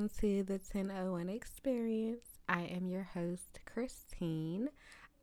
welcome 0.00 0.18
to 0.18 0.42
the 0.44 0.54
1001 0.54 1.28
Experience. 1.28 2.24
I 2.48 2.62
am 2.62 2.88
your 2.88 3.02
host, 3.02 3.60
Christine. 3.66 4.70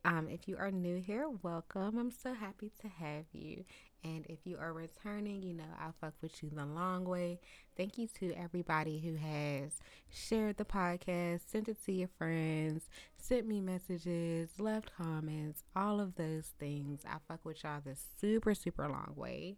Um, 0.04 0.28
if 0.28 0.46
you 0.46 0.56
are 0.56 0.70
new 0.70 1.00
here, 1.00 1.28
welcome. 1.42 1.98
I'm 1.98 2.12
so 2.12 2.32
happy 2.32 2.70
to 2.82 2.86
have 2.86 3.24
you. 3.32 3.64
And 4.04 4.24
if 4.28 4.38
you 4.44 4.56
are 4.56 4.72
returning, 4.72 5.42
you 5.42 5.54
know, 5.54 5.64
I'll 5.80 5.96
fuck 6.00 6.14
with 6.22 6.44
you 6.44 6.50
the 6.54 6.64
long 6.64 7.04
way. 7.06 7.40
Thank 7.76 7.98
you 7.98 8.06
to 8.20 8.32
everybody 8.34 9.00
who 9.00 9.16
has 9.16 9.80
shared 10.12 10.58
the 10.58 10.64
podcast, 10.64 11.40
sent 11.50 11.68
it 11.68 11.84
to 11.86 11.92
your 11.92 12.10
friends, 12.16 12.88
sent 13.16 13.48
me 13.48 13.60
messages, 13.60 14.50
left 14.60 14.92
comments, 14.96 15.64
all 15.74 15.98
of 15.98 16.14
those 16.14 16.52
things. 16.60 17.00
I 17.04 17.16
fuck 17.26 17.44
with 17.44 17.64
y'all 17.64 17.80
the 17.84 17.96
super, 18.20 18.54
super 18.54 18.86
long 18.86 19.14
way. 19.16 19.56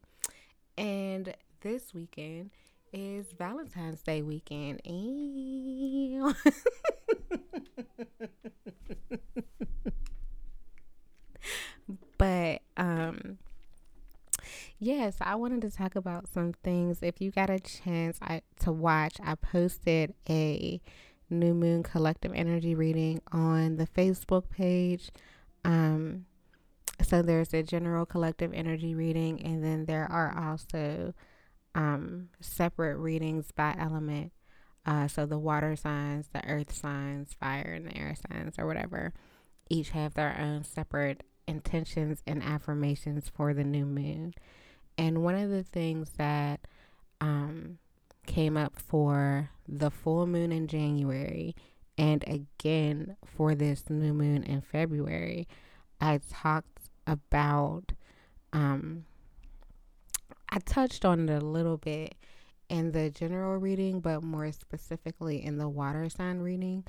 And 0.79 1.35
this 1.61 1.93
weekend, 1.93 2.53
is 2.93 3.33
Valentine's 3.33 4.03
Day 4.03 4.23
weekend. 4.23 4.81
but 12.19 12.61
um 12.77 13.39
yes, 14.79 15.17
I 15.21 15.35
wanted 15.37 15.63
to 15.63 15.71
talk 15.71 15.95
about 15.95 16.29
some 16.29 16.53
things. 16.65 16.99
If 17.03 17.21
you 17.21 17.31
got 17.31 17.51
a 17.51 17.61
chance 17.61 18.19
I, 18.23 18.43
to 18.61 18.73
watch, 18.73 19.17
I 19.23 19.35
posted 19.35 20.15
a 20.29 20.81
new 21.29 21.55
moon 21.55 21.83
collective 21.83 22.33
energy 22.35 22.75
reading 22.75 23.21
on 23.33 23.77
the 23.77 23.87
Facebook 23.87 24.51
page. 24.51 25.11
Um 25.65 26.27
so 27.03 27.23
there's 27.23 27.55
a 27.55 27.63
general 27.63 28.05
collective 28.05 28.53
energy 28.53 28.95
reading 28.95 29.41
and 29.43 29.65
then 29.65 29.87
there 29.87 30.11
are 30.11 30.37
also 30.37 31.15
um, 31.75 32.29
separate 32.41 32.97
readings 32.97 33.51
by 33.53 33.75
element. 33.79 34.33
Uh, 34.87 35.07
so 35.07 35.27
the 35.27 35.39
water 35.39 35.77
signs, 35.77 36.29
the 36.33 36.45
earth 36.47 36.73
signs, 36.75 37.35
fire, 37.35 37.73
and 37.75 37.87
the 37.87 37.97
air 37.97 38.15
signs, 38.31 38.59
or 38.59 38.67
whatever, 38.67 39.13
each 39.69 39.91
have 39.91 40.15
their 40.15 40.37
own 40.41 40.65
separate 40.65 41.23
intentions 41.47 42.23
and 42.27 42.43
affirmations 42.43 43.31
for 43.35 43.53
the 43.53 43.65
new 43.65 43.85
moon. 43.85 44.35
And 44.97 45.23
one 45.23 45.35
of 45.35 45.51
the 45.51 45.63
things 45.63 46.13
that 46.17 46.61
um, 47.21 47.79
came 48.27 48.57
up 48.57 48.77
for 48.77 49.51
the 49.69 49.91
full 49.91 50.27
moon 50.27 50.53
in 50.53 50.67
January 50.67 51.55
and 51.99 52.25
again 52.27 53.17
for 53.25 53.55
this 53.55 53.85
new 53.91 54.15
moon 54.15 54.43
in 54.43 54.63
February, 54.63 55.47
I 56.01 56.21
talked 56.31 56.89
about 57.07 57.93
um, 58.53 59.05
I 60.51 60.59
touched 60.59 61.05
on 61.05 61.29
it 61.29 61.43
a 61.43 61.45
little 61.45 61.77
bit 61.77 62.15
in 62.69 62.93
the 62.93 63.11
general 63.11 63.57
reading, 63.57 64.01
but 64.01 64.23
more 64.23 64.51
specifically 64.53 65.45
in 65.45 65.59
the 65.59 65.69
water 65.69 66.09
sign 66.09 66.41
reading. 66.41 66.85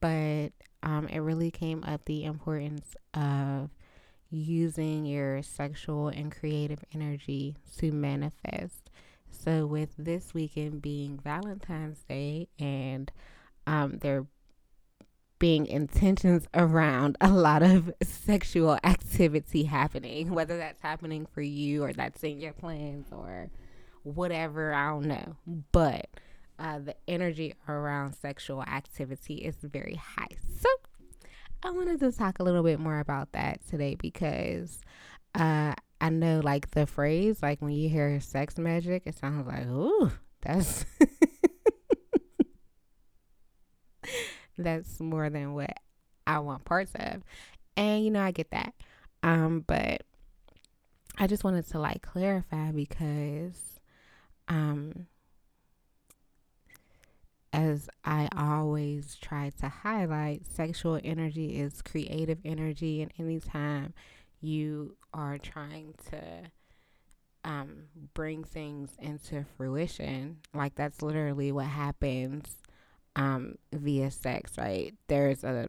But 0.00 0.50
um, 0.82 1.08
it 1.08 1.20
really 1.20 1.50
came 1.50 1.84
up 1.84 2.04
the 2.04 2.24
importance 2.24 2.94
of 3.14 3.70
using 4.30 5.06
your 5.06 5.42
sexual 5.42 6.08
and 6.08 6.34
creative 6.34 6.84
energy 6.94 7.56
to 7.78 7.92
manifest. 7.92 8.90
So, 9.30 9.66
with 9.66 9.94
this 9.96 10.34
weekend 10.34 10.82
being 10.82 11.18
Valentine's 11.18 12.00
Day 12.08 12.48
and 12.58 13.10
um, 13.66 13.98
there 14.00 14.26
being 15.42 15.66
intentions 15.66 16.46
around 16.54 17.18
a 17.20 17.28
lot 17.28 17.64
of 17.64 17.92
sexual 18.00 18.78
activity 18.84 19.64
happening, 19.64 20.30
whether 20.30 20.56
that's 20.56 20.80
happening 20.80 21.26
for 21.26 21.42
you 21.42 21.82
or 21.82 21.92
that's 21.92 22.22
in 22.22 22.38
your 22.38 22.52
plans 22.52 23.08
or 23.10 23.50
whatever, 24.04 24.72
I 24.72 24.90
don't 24.90 25.06
know. 25.06 25.34
But 25.72 26.06
uh, 26.60 26.78
the 26.78 26.94
energy 27.08 27.56
around 27.68 28.12
sexual 28.12 28.62
activity 28.62 29.34
is 29.34 29.56
very 29.56 29.96
high. 29.96 30.28
So 30.60 30.68
I 31.64 31.72
wanted 31.72 31.98
to 31.98 32.12
talk 32.12 32.38
a 32.38 32.44
little 32.44 32.62
bit 32.62 32.78
more 32.78 33.00
about 33.00 33.32
that 33.32 33.66
today 33.68 33.96
because 33.96 34.78
uh, 35.34 35.74
I 36.00 36.08
know, 36.10 36.38
like, 36.38 36.70
the 36.70 36.86
phrase, 36.86 37.42
like, 37.42 37.60
when 37.60 37.72
you 37.72 37.88
hear 37.88 38.20
sex 38.20 38.58
magic, 38.58 39.02
it 39.06 39.18
sounds 39.18 39.48
like, 39.48 39.66
ooh, 39.66 40.12
that's. 40.40 40.84
that's 44.62 45.00
more 45.00 45.30
than 45.30 45.54
what 45.54 45.76
I 46.26 46.38
want 46.38 46.64
parts 46.64 46.92
of. 46.94 47.22
And 47.76 48.04
you 48.04 48.10
know, 48.10 48.22
I 48.22 48.30
get 48.30 48.50
that. 48.50 48.74
Um, 49.22 49.64
but 49.66 50.02
I 51.18 51.26
just 51.26 51.44
wanted 51.44 51.68
to 51.70 51.78
like 51.78 52.02
clarify 52.02 52.72
because 52.72 53.80
um 54.48 55.06
as 57.52 57.88
I 58.04 58.28
always 58.36 59.16
try 59.20 59.50
to 59.60 59.68
highlight, 59.68 60.46
sexual 60.46 60.98
energy 61.04 61.60
is 61.60 61.82
creative 61.82 62.38
energy, 62.44 63.02
and 63.02 63.12
anytime 63.18 63.92
you 64.40 64.96
are 65.12 65.36
trying 65.36 65.94
to 66.10 66.50
um, 67.44 67.84
bring 68.14 68.42
things 68.42 68.90
into 68.98 69.44
fruition, 69.56 70.38
like 70.54 70.74
that's 70.76 71.02
literally 71.02 71.52
what 71.52 71.66
happens 71.66 72.56
um, 73.16 73.56
via 73.72 74.10
sex, 74.10 74.52
right? 74.58 74.94
There's 75.08 75.44
a 75.44 75.68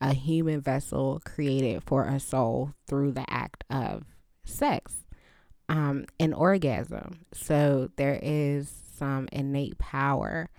a 0.00 0.12
human 0.12 0.60
vessel 0.60 1.20
created 1.24 1.82
for 1.82 2.04
a 2.04 2.20
soul 2.20 2.74
through 2.86 3.12
the 3.12 3.24
act 3.28 3.64
of 3.70 4.04
sex, 4.44 5.06
um, 5.68 6.04
an 6.20 6.32
orgasm. 6.32 7.20
So 7.32 7.90
there 7.96 8.18
is 8.22 8.70
some 8.96 9.28
innate 9.32 9.78
power 9.78 10.50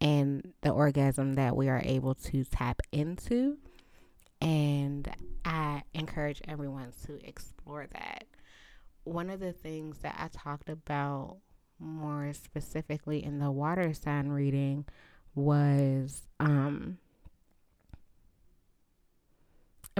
in 0.00 0.52
the 0.60 0.70
orgasm 0.70 1.34
that 1.34 1.56
we 1.56 1.68
are 1.68 1.82
able 1.84 2.14
to 2.14 2.44
tap 2.44 2.80
into, 2.92 3.58
and 4.40 5.08
I 5.44 5.82
encourage 5.94 6.42
everyone 6.46 6.92
to 7.06 7.26
explore 7.26 7.86
that. 7.92 8.24
One 9.04 9.30
of 9.30 9.40
the 9.40 9.52
things 9.52 9.98
that 9.98 10.16
I 10.18 10.28
talked 10.28 10.68
about 10.68 11.38
more 11.78 12.32
specifically 12.32 13.24
in 13.24 13.38
the 13.38 13.50
water 13.50 13.92
sign 13.94 14.28
reading 14.28 14.84
was 15.36 16.22
um, 16.40 16.98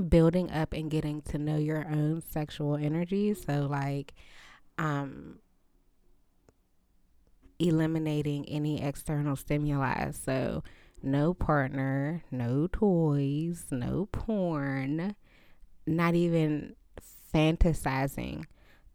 building 0.08 0.50
up 0.50 0.72
and 0.72 0.90
getting 0.90 1.22
to 1.22 1.38
know 1.38 1.56
your 1.58 1.86
own 1.88 2.22
sexual 2.22 2.76
energy. 2.76 3.34
So, 3.34 3.68
like, 3.70 4.14
um, 4.78 5.38
eliminating 7.58 8.48
any 8.48 8.82
external 8.82 9.36
stimuli. 9.36 10.10
So, 10.10 10.64
no 11.02 11.34
partner, 11.34 12.24
no 12.30 12.66
toys, 12.66 13.66
no 13.70 14.08
porn, 14.10 15.14
not 15.86 16.14
even 16.14 16.74
fantasizing 17.32 18.44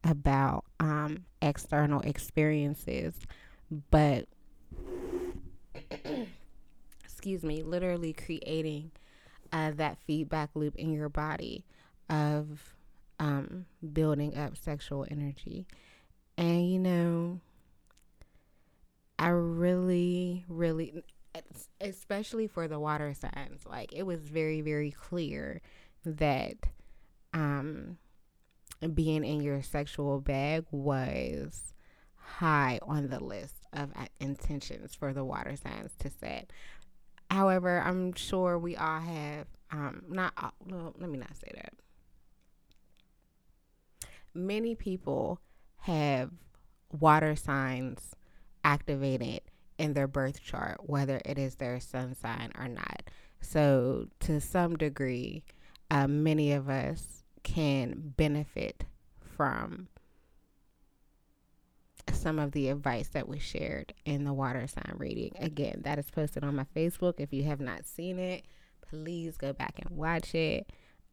about 0.03 0.65
um, 0.79 1.25
external 1.41 2.01
experiences, 2.01 3.15
but 3.91 4.27
excuse 7.21 7.43
me, 7.43 7.61
literally 7.61 8.13
creating 8.13 8.89
uh, 9.53 9.69
that 9.75 9.99
feedback 10.07 10.49
loop 10.55 10.75
in 10.75 10.91
your 10.91 11.07
body 11.07 11.63
of 12.09 12.73
um, 13.19 13.67
building 13.93 14.35
up 14.35 14.57
sexual 14.57 15.05
energy. 15.07 15.67
And, 16.35 16.67
you 16.67 16.79
know, 16.79 17.39
I 19.19 19.27
really, 19.27 20.45
really, 20.47 21.03
especially 21.79 22.47
for 22.47 22.67
the 22.67 22.79
water 22.79 23.13
signs, 23.13 23.67
like 23.67 23.93
it 23.93 24.07
was 24.07 24.21
very, 24.21 24.61
very 24.61 24.89
clear 24.89 25.61
that 26.03 26.55
um, 27.35 27.99
being 28.95 29.23
in 29.23 29.41
your 29.41 29.61
sexual 29.61 30.21
bag 30.21 30.65
was 30.71 31.75
high 32.15 32.79
on 32.81 33.09
the 33.09 33.23
list 33.23 33.57
of 33.73 33.91
intentions 34.19 34.95
for 34.95 35.13
the 35.13 35.23
water 35.23 35.55
signs 35.55 35.91
to 35.99 36.09
set. 36.09 36.49
However, 37.31 37.79
I'm 37.79 38.11
sure 38.11 38.59
we 38.59 38.75
all 38.75 38.99
have, 38.99 39.47
um, 39.71 40.03
not, 40.09 40.33
all, 40.37 40.53
well, 40.67 40.93
let 40.99 41.09
me 41.09 41.17
not 41.17 41.33
say 41.37 41.49
that. 41.55 41.73
Many 44.33 44.75
people 44.75 45.39
have 45.77 46.31
water 46.91 47.37
signs 47.37 48.15
activated 48.65 49.39
in 49.77 49.93
their 49.93 50.09
birth 50.09 50.43
chart, 50.43 50.89
whether 50.89 51.21
it 51.23 51.37
is 51.39 51.55
their 51.55 51.79
sun 51.79 52.15
sign 52.15 52.51
or 52.59 52.67
not. 52.67 53.03
So, 53.39 54.07
to 54.19 54.41
some 54.41 54.75
degree, 54.75 55.45
uh, 55.89 56.07
many 56.07 56.51
of 56.51 56.67
us 56.67 57.23
can 57.43 58.13
benefit 58.17 58.83
from 59.21 59.87
some 62.11 62.39
of 62.39 62.51
the 62.51 62.69
advice 62.69 63.09
that 63.09 63.27
was 63.27 63.41
shared 63.41 63.93
in 64.05 64.23
the 64.23 64.33
water 64.33 64.67
sign 64.67 64.95
reading. 64.97 65.33
Again, 65.39 65.81
that 65.83 65.99
is 65.99 66.09
posted 66.09 66.43
on 66.43 66.55
my 66.55 66.65
Facebook. 66.75 67.15
If 67.17 67.33
you 67.33 67.43
have 67.43 67.59
not 67.59 67.85
seen 67.85 68.19
it, 68.19 68.45
please 68.81 69.37
go 69.37 69.53
back 69.53 69.79
and 69.79 69.97
watch 69.97 70.35
it. 70.35 70.69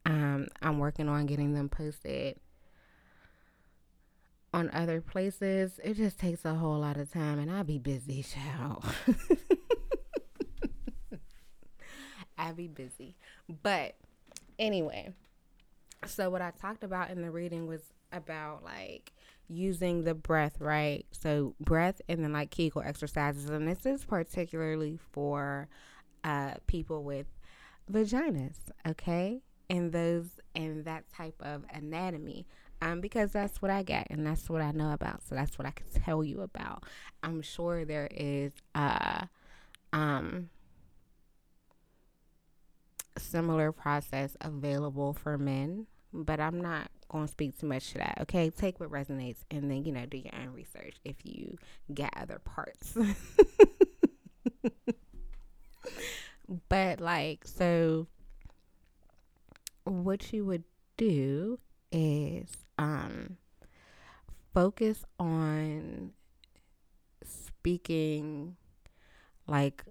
Um, 0.06 0.48
I'm 0.62 0.78
working 0.78 1.08
on 1.08 1.26
getting 1.26 1.54
them 1.54 1.68
posted 1.68 2.38
on 4.52 4.70
other 4.72 5.00
places. 5.00 5.78
It 5.82 5.94
just 5.94 6.18
takes 6.18 6.44
a 6.44 6.54
whole 6.54 6.78
lot 6.78 6.96
of 6.96 7.12
time, 7.12 7.38
and 7.38 7.50
I'll 7.50 7.64
be 7.64 7.78
busy, 7.78 8.22
child. 8.22 8.84
I'll 12.38 12.54
be 12.54 12.68
busy. 12.68 13.16
But 13.62 13.96
anyway, 14.58 15.12
so 16.06 16.30
what 16.30 16.40
I 16.42 16.52
talked 16.52 16.84
about 16.84 17.10
in 17.10 17.22
the 17.22 17.30
reading 17.30 17.66
was 17.66 17.82
about 18.12 18.64
like 18.64 19.12
using 19.48 20.04
the 20.04 20.14
breath, 20.14 20.60
right? 20.60 21.06
So 21.12 21.54
breath 21.60 22.00
and 22.08 22.22
then 22.22 22.32
like 22.32 22.50
Kegel 22.50 22.82
exercises, 22.82 23.48
and 23.50 23.66
this 23.66 23.86
is 23.86 24.04
particularly 24.04 24.98
for 25.12 25.68
uh, 26.24 26.54
people 26.66 27.02
with 27.02 27.26
vaginas, 27.90 28.56
okay, 28.86 29.40
and 29.70 29.92
those 29.92 30.26
and 30.54 30.84
that 30.84 31.04
type 31.12 31.40
of 31.40 31.64
anatomy. 31.72 32.46
Um, 32.80 33.00
because 33.00 33.32
that's 33.32 33.60
what 33.60 33.72
I 33.72 33.82
get 33.82 34.06
and 34.08 34.24
that's 34.24 34.48
what 34.48 34.62
I 34.62 34.70
know 34.70 34.92
about. 34.92 35.22
So 35.26 35.34
that's 35.34 35.58
what 35.58 35.66
I 35.66 35.72
can 35.72 35.86
tell 36.00 36.22
you 36.22 36.42
about. 36.42 36.84
I'm 37.24 37.42
sure 37.42 37.84
there 37.84 38.08
is 38.12 38.52
uh 38.72 39.26
um 39.92 40.50
similar 43.16 43.72
process 43.72 44.36
available 44.40 45.12
for 45.12 45.36
men, 45.36 45.86
but 46.12 46.38
I'm 46.38 46.60
not 46.60 46.88
to 47.10 47.28
speak 47.28 47.58
too 47.58 47.66
much 47.66 47.92
to 47.92 47.98
that. 47.98 48.18
Okay, 48.22 48.50
take 48.50 48.80
what 48.80 48.90
resonates 48.90 49.38
and 49.50 49.70
then 49.70 49.84
you 49.84 49.92
know 49.92 50.06
do 50.06 50.18
your 50.18 50.34
own 50.34 50.52
research 50.52 50.96
if 51.04 51.16
you 51.24 51.56
get 51.92 52.12
other 52.16 52.38
parts. 52.38 52.96
but 56.68 57.00
like 57.00 57.44
so 57.44 58.06
what 59.84 60.32
you 60.32 60.44
would 60.44 60.64
do 60.96 61.58
is 61.92 62.50
um 62.78 63.36
focus 64.52 65.04
on 65.18 66.10
speaking 67.24 68.56
like 69.46 69.84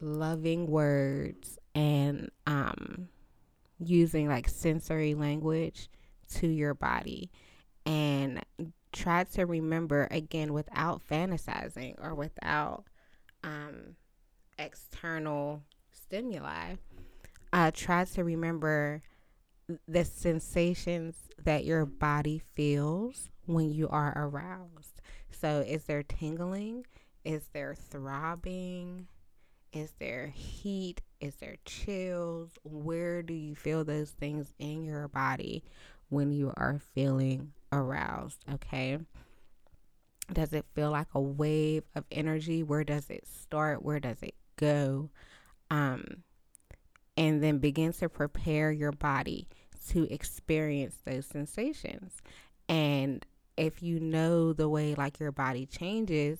loving 0.00 0.66
words 0.66 1.58
and 1.74 2.30
um 2.46 3.08
using 3.78 4.28
like 4.28 4.48
sensory 4.48 5.14
language 5.14 5.88
to 6.36 6.46
your 6.46 6.74
body 6.74 7.30
and 7.86 8.44
try 8.92 9.24
to 9.24 9.46
remember 9.46 10.08
again 10.10 10.52
without 10.52 11.06
fantasizing 11.06 11.94
or 12.02 12.14
without 12.14 12.84
um, 13.44 13.96
external 14.58 15.62
stimuli. 15.92 16.74
Uh, 17.52 17.70
try 17.72 18.04
to 18.04 18.22
remember 18.24 19.02
the 19.88 20.04
sensations 20.04 21.16
that 21.44 21.64
your 21.64 21.86
body 21.86 22.40
feels 22.54 23.30
when 23.46 23.72
you 23.72 23.88
are 23.88 24.12
aroused. 24.16 25.00
So, 25.30 25.64
is 25.66 25.84
there 25.84 26.02
tingling? 26.02 26.86
Is 27.24 27.42
there 27.52 27.74
throbbing? 27.74 29.06
Is 29.72 29.92
there 29.98 30.28
heat? 30.28 31.00
Is 31.20 31.36
there 31.36 31.56
chills? 31.64 32.50
Where 32.64 33.22
do 33.22 33.34
you 33.34 33.54
feel 33.54 33.84
those 33.84 34.10
things 34.10 34.52
in 34.58 34.84
your 34.84 35.08
body 35.08 35.62
when 36.10 36.30
you 36.30 36.52
are 36.56 36.80
feeling 36.94 37.52
aroused? 37.72 38.44
Okay. 38.52 38.98
Does 40.32 40.52
it 40.52 40.66
feel 40.74 40.90
like 40.90 41.08
a 41.14 41.20
wave 41.20 41.84
of 41.94 42.04
energy? 42.12 42.62
Where 42.62 42.84
does 42.84 43.10
it 43.10 43.26
start? 43.26 43.82
Where 43.82 43.98
does 43.98 44.22
it 44.22 44.34
go? 44.56 45.10
Um, 45.70 46.22
and 47.16 47.42
then 47.42 47.58
begin 47.58 47.92
to 47.94 48.08
prepare 48.08 48.70
your 48.70 48.92
body 48.92 49.48
to 49.88 50.12
experience 50.12 50.96
those 51.04 51.26
sensations. 51.26 52.18
And 52.68 53.24
if 53.56 53.82
you 53.82 53.98
know 53.98 54.52
the 54.52 54.68
way 54.68 54.94
like 54.94 55.18
your 55.18 55.32
body 55.32 55.66
changes, 55.66 56.38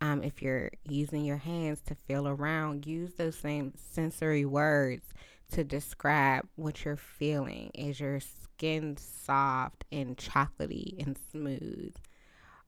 um, 0.00 0.22
if 0.22 0.42
you're 0.42 0.70
using 0.88 1.24
your 1.24 1.36
hands 1.36 1.80
to 1.86 1.94
feel 1.94 2.26
around, 2.26 2.86
use 2.86 3.14
those 3.14 3.36
same 3.36 3.72
sensory 3.76 4.44
words 4.44 5.04
to 5.52 5.64
describe 5.64 6.48
what 6.56 6.84
you're 6.84 6.96
feeling. 6.96 7.70
Is 7.74 8.00
your 8.00 8.20
skin 8.62 8.96
soft 8.96 9.84
and 9.90 10.16
chocolatey 10.16 11.04
and 11.04 11.18
smooth? 11.32 11.92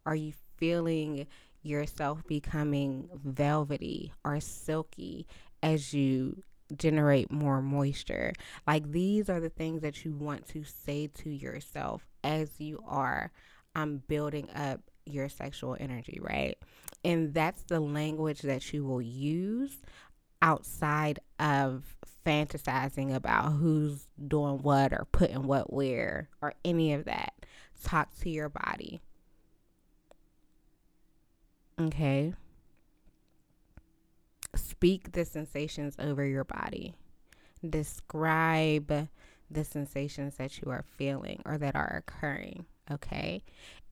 Are 0.05 0.17
you 0.17 0.33
feeling 0.57 1.29
yourself 1.63 2.27
becoming 2.27 3.09
velvety 3.25 4.13
or 4.25 4.41
silky 4.41 5.25
as 5.63 5.95
you 5.95 6.43
generate 6.77 7.31
more 7.31 7.63
moisture? 7.63 8.33
Like 8.67 8.91
these 8.91 9.31
are 9.31 9.39
the 9.39 9.51
things 9.51 9.83
that 9.83 10.05
you 10.05 10.13
want 10.17 10.49
to 10.49 10.65
say 10.65 11.07
to 11.19 11.31
yourself 11.31 12.05
as 12.25 12.51
you 12.59 12.83
are 12.89 13.31
um, 13.77 14.03
building 14.09 14.51
up 14.51 14.81
your 15.07 15.29
sexual 15.29 15.77
energy, 15.79 16.19
right? 16.21 16.59
And 17.05 17.33
that's 17.33 17.63
the 17.63 17.79
language 17.79 18.41
that 18.43 18.73
you 18.73 18.85
will 18.85 19.03
use 19.03 19.79
outside 20.45 21.19
of 21.41 21.97
fantasizing 22.25 23.15
about 23.15 23.53
who's 23.53 24.07
doing 24.29 24.59
what 24.59 24.93
or 24.93 25.07
putting 25.11 25.47
what 25.47 25.73
where 25.73 26.29
or 26.43 26.53
any 26.65 26.93
of 26.93 27.07
that. 27.07 27.33
Talk 27.83 28.15
to 28.21 28.29
your 28.29 28.51
body. 28.51 29.01
Okay. 31.81 32.35
Speak 34.55 35.13
the 35.13 35.25
sensations 35.25 35.97
over 35.99 36.25
your 36.25 36.45
body. 36.45 36.95
Describe 37.69 39.09
the 39.51 39.65
sensations 39.65 40.37
that 40.37 40.61
you 40.61 40.71
are 40.71 40.85
feeling 40.97 41.41
or 41.47 41.57
that 41.57 41.75
are 41.75 42.05
occurring. 42.07 42.67
Okay. 42.91 43.43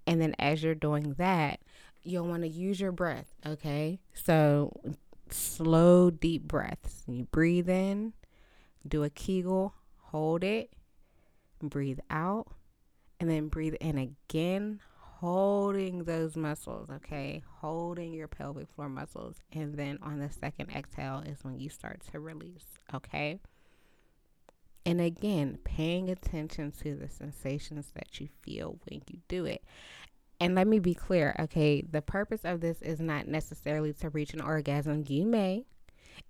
And 0.06 0.20
then 0.20 0.34
as 0.38 0.62
you're 0.62 0.74
doing 0.74 1.14
that, 1.16 1.60
you'll 2.02 2.28
want 2.28 2.42
to 2.42 2.48
use 2.48 2.78
your 2.78 2.92
breath. 2.92 3.34
Okay. 3.46 4.00
So 4.12 4.78
slow, 5.32 6.10
deep 6.10 6.42
breaths. 6.42 7.02
You 7.06 7.24
breathe 7.24 7.68
in, 7.68 8.12
do 8.86 9.02
a 9.02 9.10
Kegel, 9.10 9.74
hold 9.98 10.44
it, 10.44 10.72
breathe 11.60 12.00
out, 12.10 12.48
and 13.20 13.30
then 13.30 13.48
breathe 13.48 13.74
in 13.80 13.98
again, 13.98 14.80
holding 14.98 16.04
those 16.04 16.36
muscles, 16.36 16.90
okay? 16.90 17.42
Holding 17.60 18.12
your 18.12 18.28
pelvic 18.28 18.68
floor 18.74 18.88
muscles. 18.88 19.36
And 19.52 19.74
then 19.74 19.98
on 20.02 20.18
the 20.18 20.30
second 20.30 20.70
exhale 20.70 21.22
is 21.24 21.44
when 21.44 21.60
you 21.60 21.70
start 21.70 22.00
to 22.10 22.18
release, 22.18 22.66
okay? 22.92 23.38
And 24.84 25.00
again, 25.00 25.58
paying 25.62 26.10
attention 26.10 26.72
to 26.82 26.96
the 26.96 27.08
sensations 27.08 27.92
that 27.94 28.20
you 28.20 28.28
feel 28.42 28.78
when 28.88 29.02
you 29.08 29.20
do 29.28 29.44
it. 29.44 29.62
And 30.42 30.56
let 30.56 30.66
me 30.66 30.80
be 30.80 30.92
clear, 30.92 31.36
okay? 31.38 31.82
The 31.88 32.02
purpose 32.02 32.40
of 32.44 32.60
this 32.60 32.82
is 32.82 32.98
not 32.98 33.28
necessarily 33.28 33.92
to 33.92 34.10
reach 34.10 34.34
an 34.34 34.40
orgasm. 34.40 35.04
You 35.06 35.24
may. 35.24 35.66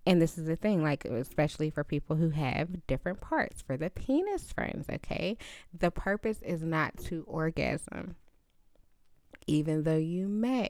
And 0.04 0.20
this 0.20 0.36
is 0.36 0.44
the 0.44 0.54
thing, 0.54 0.82
like, 0.82 1.06
especially 1.06 1.70
for 1.70 1.82
people 1.82 2.16
who 2.16 2.28
have 2.28 2.86
different 2.86 3.22
parts, 3.22 3.62
for 3.62 3.78
the 3.78 3.88
penis 3.88 4.52
friends, 4.52 4.86
okay? 4.92 5.38
The 5.72 5.90
purpose 5.90 6.42
is 6.42 6.62
not 6.62 6.98
to 7.04 7.24
orgasm, 7.26 8.16
even 9.46 9.84
though 9.84 9.96
you 9.96 10.28
may. 10.28 10.68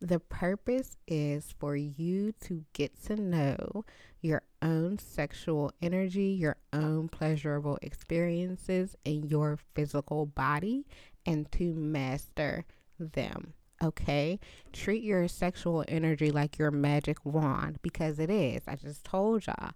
The 0.00 0.18
purpose 0.18 0.96
is 1.06 1.54
for 1.58 1.76
you 1.76 2.32
to 2.46 2.64
get 2.72 3.04
to 3.04 3.16
know 3.16 3.84
your 4.22 4.42
own 4.62 4.98
sexual 4.98 5.70
energy, 5.82 6.28
your 6.28 6.56
own 6.72 7.08
pleasurable 7.08 7.78
experiences 7.82 8.96
in 9.04 9.24
your 9.24 9.58
physical 9.74 10.24
body, 10.26 10.86
and 11.26 11.50
to 11.52 11.74
master 11.74 12.64
them. 12.98 13.54
Okay, 13.82 14.38
treat 14.72 15.02
your 15.02 15.26
sexual 15.26 15.84
energy 15.88 16.30
like 16.30 16.56
your 16.56 16.70
magic 16.70 17.24
wand 17.24 17.78
because 17.82 18.20
it 18.20 18.30
is. 18.30 18.62
I 18.68 18.76
just 18.76 19.04
told 19.04 19.46
y'all 19.46 19.72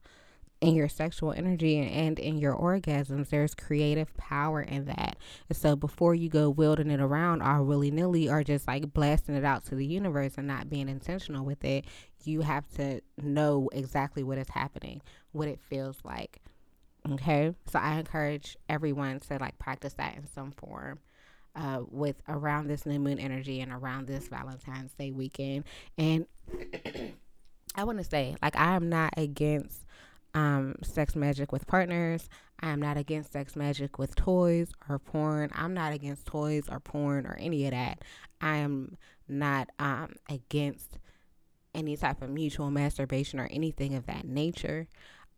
in 0.61 0.75
your 0.75 0.88
sexual 0.88 1.33
energy 1.33 1.79
and, 1.79 2.19
in 2.19 2.38
your 2.38 2.55
orgasms, 2.55 3.29
there's 3.29 3.55
creative 3.55 4.15
power 4.17 4.61
in 4.62 4.87
that. 4.87 5.17
And 5.49 5.57
so 5.57 5.76
before 5.76 6.15
you 6.15 6.29
go 6.29 6.49
wielding 6.49 6.91
it 6.91 7.00
around 7.00 7.43
all 7.43 7.65
willy 7.65 7.91
nilly 7.91 8.29
or 8.29 8.43
just 8.43 8.67
like 8.67 8.93
blasting 8.93 9.35
it 9.35 9.45
out 9.45 9.65
to 9.67 9.75
the 9.75 9.87
universe 9.87 10.35
and 10.38 10.47
not 10.47 10.71
being 10.71 10.88
intentional 10.88 11.45
with 11.45 11.65
it, 11.65 11.85
you 12.25 12.41
have 12.41 12.67
to 12.76 13.00
know 13.21 13.69
exactly 13.73 14.23
what 14.23 14.38
is 14.38 14.49
happening, 14.49 15.03
what 15.33 15.49
it 15.49 15.61
feels 15.61 15.99
like. 16.05 16.41
Okay. 17.11 17.55
So 17.67 17.79
I 17.79 17.99
encourage 17.99 18.57
everyone 18.69 19.21
to 19.21 19.38
like 19.38 19.59
practice 19.59 19.95
that 19.95 20.17
in 20.17 20.26
some 20.26 20.53
form. 20.53 21.00
Uh, 21.58 21.80
with 21.90 22.16
around 22.28 22.66
this 22.66 22.84
new 22.84 22.98
moon 22.98 23.18
energy 23.18 23.62
and 23.62 23.72
around 23.72 24.06
this 24.06 24.28
Valentine's 24.28 24.92
Day 24.92 25.10
weekend. 25.10 25.64
And 25.96 26.26
I 27.75 27.84
want 27.84 27.96
to 27.96 28.04
say, 28.04 28.36
like, 28.42 28.56
I 28.56 28.76
am 28.76 28.90
not 28.90 29.14
against 29.16 29.86
um, 30.34 30.75
sex 30.82 31.16
magic 31.16 31.52
with 31.52 31.66
partners. 31.66 32.28
I 32.60 32.68
am 32.68 32.80
not 32.80 32.98
against 32.98 33.32
sex 33.32 33.56
magic 33.56 33.98
with 33.98 34.14
toys 34.14 34.70
or 34.86 34.98
porn. 34.98 35.50
I'm 35.54 35.72
not 35.72 35.94
against 35.94 36.26
toys 36.26 36.64
or 36.70 36.78
porn 36.78 37.26
or 37.26 37.38
any 37.40 37.64
of 37.64 37.70
that. 37.70 38.02
I 38.42 38.56
am 38.56 38.98
not 39.26 39.70
um, 39.78 40.16
against 40.28 40.98
any 41.75 41.96
type 41.96 42.20
of 42.20 42.28
mutual 42.28 42.70
masturbation 42.70 43.40
or 43.40 43.46
anything 43.50 43.94
of 43.94 44.04
that 44.06 44.26
nature. 44.26 44.88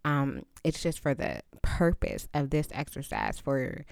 Um, 0.05 0.43
it's 0.65 0.83
just 0.83 0.99
for 0.99 1.15
the 1.15 1.43
purpose 1.63 2.29
of 2.35 2.51
this 2.51 2.69
exercise 2.73 3.39
for 3.39 3.85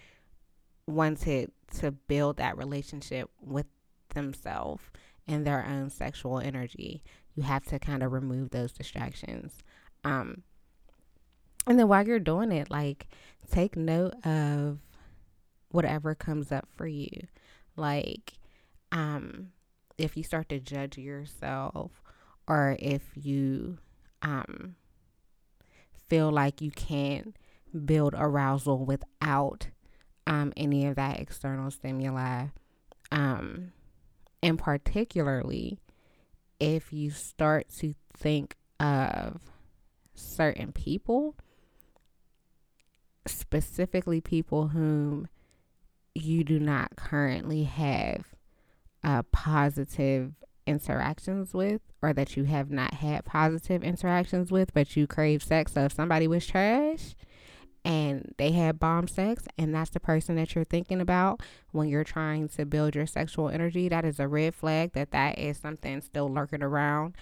to 0.89 1.49
to 1.79 1.91
build 1.91 2.37
that 2.37 2.57
relationship 2.57 3.31
with 3.41 3.67
themselves 4.15 4.85
and 5.27 5.47
their 5.47 5.65
own 5.67 5.91
sexual 5.91 6.39
energy. 6.39 7.03
You 7.35 7.43
have 7.43 7.65
to 7.67 7.79
kind 7.79 8.03
of 8.03 8.13
remove 8.13 8.51
those 8.51 8.73
distractions. 8.73 9.59
Um, 10.05 10.43
And 11.67 11.79
then 11.79 11.89
while 11.89 12.07
you're 12.07 12.21
doing 12.21 12.53
it, 12.53 12.71
like 12.71 13.09
take 13.51 13.77
note 13.77 14.15
of 14.25 14.79
whatever 15.71 16.15
comes 16.15 16.53
up 16.53 16.69
for 16.77 16.87
you. 16.87 17.27
Like, 17.77 18.35
um, 18.93 19.53
if 19.99 20.17
you 20.17 20.23
start 20.23 20.49
to 20.51 20.61
judge 20.61 20.97
yourself 20.99 22.03
or 22.47 22.77
if 22.79 23.03
you 23.15 23.79
um 24.23 24.77
feel 26.09 26.31
like 26.31 26.61
you 26.61 26.71
can't 26.71 27.37
build 27.85 28.15
arousal 28.17 28.85
without 28.85 29.69
um 30.27 30.53
any 30.57 30.87
of 30.87 30.97
that 30.97 31.21
external 31.21 31.71
stimuli. 31.71 32.47
Um 33.11 33.73
and 34.43 34.59
particularly 34.59 35.79
if 36.61 36.93
you 36.93 37.11
start 37.11 37.69
to 37.79 37.95
think 38.17 38.57
of 38.81 39.41
certain 40.15 40.73
people 40.73 41.35
specifically 43.27 44.21
people 44.21 44.69
whom 44.69 45.29
you 46.15 46.45
do 46.45 46.59
not 46.59 46.97
currently 46.97 47.65
have 47.65 48.25
uh, 49.05 49.23
positive 49.33 50.33
interactions 50.67 51.53
with 51.53 51.81
or 52.03 52.13
that 52.13 52.37
you 52.37 52.45
have 52.45 52.71
not 52.71 52.95
had 52.95 53.25
positive 53.25 53.85
interactions 53.85 54.51
with 54.51 54.73
but 54.75 54.97
you 54.97 55.07
crave 55.07 55.43
sex 55.43 55.73
so 55.73 55.83
if 55.83 55.93
somebody 55.93 56.27
was 56.27 56.47
trash 56.47 57.15
and 57.87 58.35
they 58.37 58.51
had 58.51 58.81
bomb 58.81 59.07
sex 59.07 59.45
and 59.57 59.73
that's 59.73 59.91
the 59.91 60.01
person 60.01 60.35
that 60.35 60.55
you're 60.55 60.65
thinking 60.65 61.01
about 61.01 61.41
when 61.71 61.89
you're 61.89 62.03
trying 62.03 62.49
to 62.49 62.67
build 62.67 62.97
your 62.97 63.07
sexual 63.07 63.49
energy 63.49 63.89
that 63.89 64.05
is 64.05 64.19
a 64.19 64.27
red 64.27 64.55
flag 64.55 64.93
that 64.93 65.13
that 65.13 65.39
is 65.39 65.57
something 65.57 66.01
still 66.01 66.29
lurking 66.29 66.65
around 66.65 67.15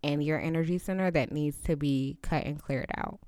in 0.00 0.22
your 0.22 0.40
energy 0.40 0.78
center 0.78 1.10
that 1.10 1.32
needs 1.32 1.58
to 1.58 1.76
be 1.76 2.16
cut 2.22 2.44
and 2.44 2.62
cleared 2.62 2.90
out 2.96 3.18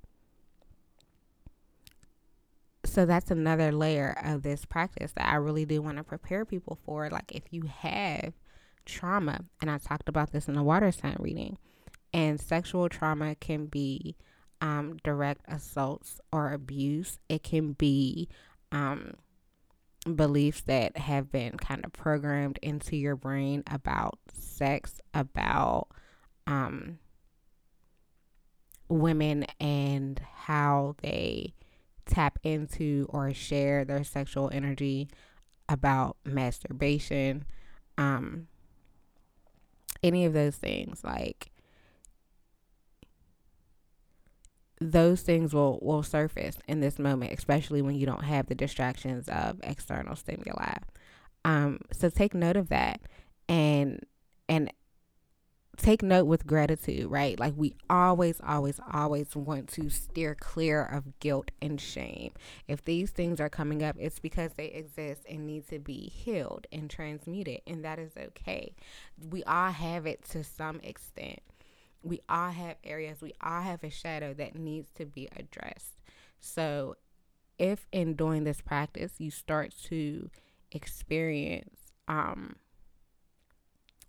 so 2.85 3.05
that's 3.05 3.31
another 3.33 3.73
layer 3.73 4.17
of 4.23 4.43
this 4.43 4.65
practice 4.65 5.11
that 5.17 5.27
I 5.27 5.35
really 5.37 5.65
do 5.65 5.83
want 5.83 5.97
to 5.97 6.05
prepare 6.05 6.45
people 6.45 6.79
for. 6.85 7.09
Like, 7.11 7.33
if 7.33 7.43
you 7.51 7.63
have 7.63 8.35
trauma, 8.85 9.41
and 9.61 9.71
I 9.71 9.79
talked 9.79 10.09
about 10.09 10.33
this 10.33 10.47
in 10.47 10.55
the 10.55 10.63
water 10.63 10.93
sign 10.93 11.17
reading, 11.19 11.59
and 12.13 12.41
sexual 12.41 12.89
trauma 12.89 13.35
can 13.35 13.67
be 13.67 14.17
um, 14.65 14.97
direct 15.05 15.43
assaults 15.47 16.23
or 16.33 16.51
abuse, 16.51 17.19
it 17.29 17.43
can 17.43 17.73
be 17.73 18.31
um, 18.73 19.13
beliefs 20.17 20.63
that 20.63 20.97
have 20.97 21.31
been 21.31 21.59
kind 21.59 21.85
of 21.85 21.93
programmed 21.93 22.59
into 22.63 22.97
your 22.97 23.15
brain 23.15 23.63
about 23.71 24.19
sex, 24.33 25.03
about 25.13 25.89
um, 26.47 26.99
women, 28.89 29.45
and 29.61 30.19
how 30.35 30.97
they 31.03 31.53
tap 32.07 32.39
into 32.43 33.07
or 33.11 33.35
share 33.35 33.85
their 33.85 34.03
sexual 34.03 34.49
energy 34.53 35.09
about 35.67 36.19
masturbation 36.27 37.43
um 37.97 38.47
any 40.03 40.27
of 40.27 40.35
those 40.35 40.57
things 40.57 41.03
like 41.03 41.51
those 44.81 45.23
things 45.23 45.55
will 45.55 45.79
will 45.83 46.03
surface 46.03 46.57
in 46.67 46.81
this 46.81 46.99
moment 46.99 47.33
especially 47.33 47.81
when 47.81 47.95
you 47.95 48.07
don't 48.07 48.25
have 48.25 48.47
the 48.47 48.55
distractions 48.55 49.29
of 49.29 49.59
external 49.63 50.17
stimuli 50.17 50.75
um 51.45 51.79
so 51.93 52.09
take 52.09 52.35
note 52.35 52.57
of 52.57 52.69
that 52.69 53.01
and 53.49 54.05
and 54.49 54.71
take 55.77 56.03
note 56.03 56.25
with 56.25 56.47
gratitude, 56.47 57.11
right? 57.11 57.39
Like 57.39 57.55
we 57.57 57.75
always, 57.91 58.41
always, 58.47 58.81
always 58.93 59.35
want 59.35 59.69
to 59.71 59.91
steer 59.91 60.35
clear 60.35 60.83
of 60.83 61.19
guilt 61.19 61.51
and 61.61 61.81
shame. 61.81 62.33
If 62.69 62.85
these 62.85 63.11
things 63.11 63.41
are 63.41 63.49
coming 63.49 63.83
up, 63.83 63.97
it's 63.99 64.19
because 64.19 64.53
they 64.55 64.67
exist 64.67 65.23
and 65.29 65.47
need 65.47 65.69
to 65.69 65.79
be 65.79 66.09
healed 66.09 66.67
and 66.73 66.89
transmuted, 66.89 67.61
and 67.67 67.85
that 67.85 67.99
is 67.99 68.13
okay. 68.17 68.75
We 69.31 69.43
all 69.45 69.71
have 69.71 70.07
it 70.07 70.25
to 70.31 70.45
some 70.45 70.81
extent. 70.83 71.41
We 72.05 72.21
all 72.29 72.51
have 72.51 72.77
areas, 72.85 73.21
we 73.21 73.33
all 73.41 73.63
have 73.63 73.83
a 73.83 73.91
shadow 73.91 74.35
that 74.35 74.55
needs 74.55 74.91
to 74.97 75.07
be 75.07 75.29
addressed. 75.35 75.95
So, 76.41 76.97
if 77.59 77.87
in 77.93 78.15
doing 78.15 78.45
this 78.45 78.61
practice 78.61 79.15
you 79.19 79.31
start 79.31 79.73
to 79.85 80.29
experience 80.73 81.93
um 82.09 82.57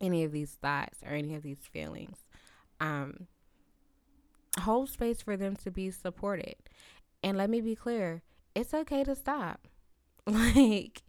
any 0.02 0.24
of 0.24 0.32
these 0.32 0.52
thoughts 0.52 1.00
or 1.04 1.14
any 1.14 1.36
of 1.36 1.44
these 1.44 1.68
feelings. 1.72 2.18
Um, 2.80 3.28
hold 4.62 4.90
space 4.90 5.22
for 5.22 5.38
them 5.38 5.56
to 5.58 5.72
be 5.72 5.92
supported. 5.92 6.56
And 7.24 7.38
let 7.38 7.50
me 7.50 7.62
be 7.62 7.75
clear, 7.75 8.22
it's 8.54 8.74
okay 8.74 9.04
to 9.04 9.16
stop. 9.16 9.68
Like, 10.28 11.04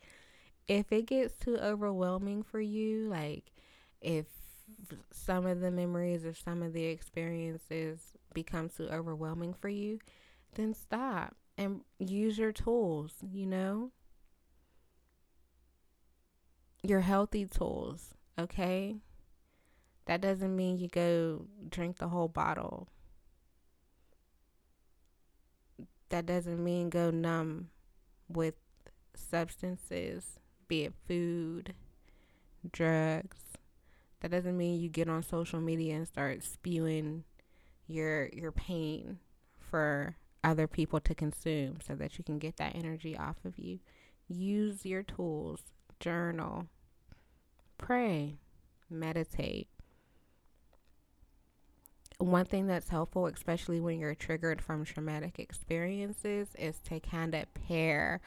if 0.68 0.92
it 0.92 1.06
gets 1.06 1.38
too 1.38 1.56
overwhelming 1.56 2.42
for 2.42 2.60
you, 2.60 3.08
like, 3.08 3.50
if 4.02 4.26
some 5.10 5.46
of 5.46 5.60
the 5.60 5.70
memories 5.70 6.24
or 6.24 6.34
some 6.34 6.62
of 6.62 6.72
the 6.72 6.84
experiences 6.84 8.12
become 8.34 8.68
too 8.68 8.88
overwhelming 8.88 9.54
for 9.54 9.68
you, 9.68 9.98
then 10.54 10.74
stop 10.74 11.34
and 11.56 11.80
use 11.98 12.38
your 12.38 12.52
tools, 12.52 13.14
you 13.22 13.46
know? 13.46 13.90
Your 16.82 17.00
healthy 17.00 17.46
tools 17.46 18.14
okay? 18.38 18.96
That 20.06 20.20
doesn't 20.20 20.54
mean 20.54 20.78
you 20.78 20.88
go 20.88 21.46
drink 21.68 21.98
the 21.98 22.08
whole 22.08 22.28
bottle. 22.28 22.88
That 26.10 26.26
doesn't 26.26 26.62
mean 26.62 26.90
go 26.90 27.10
numb 27.10 27.70
with 28.28 28.54
substances, 29.14 30.38
be 30.68 30.84
it 30.84 30.94
food, 31.08 31.74
drugs. 32.70 33.38
That 34.26 34.38
doesn't 34.38 34.58
mean 34.58 34.80
you 34.80 34.88
get 34.88 35.08
on 35.08 35.22
social 35.22 35.60
media 35.60 35.94
and 35.94 36.08
start 36.08 36.42
spewing 36.42 37.22
your 37.86 38.28
your 38.32 38.50
pain 38.50 39.20
for 39.70 40.16
other 40.42 40.66
people 40.66 40.98
to 40.98 41.14
consume 41.14 41.78
so 41.86 41.94
that 41.94 42.18
you 42.18 42.24
can 42.24 42.40
get 42.40 42.56
that 42.56 42.74
energy 42.74 43.16
off 43.16 43.36
of 43.44 43.56
you. 43.56 43.78
Use 44.26 44.84
your 44.84 45.04
tools, 45.04 45.60
journal, 46.00 46.66
pray, 47.78 48.34
meditate. 48.90 49.68
One 52.18 52.46
thing 52.46 52.66
that's 52.66 52.88
helpful, 52.88 53.26
especially 53.28 53.78
when 53.78 54.00
you're 54.00 54.16
triggered 54.16 54.60
from 54.60 54.84
traumatic 54.84 55.38
experiences, 55.38 56.48
is 56.58 56.80
to 56.88 56.98
kind 56.98 57.32
of 57.32 57.44
pair 57.68 58.20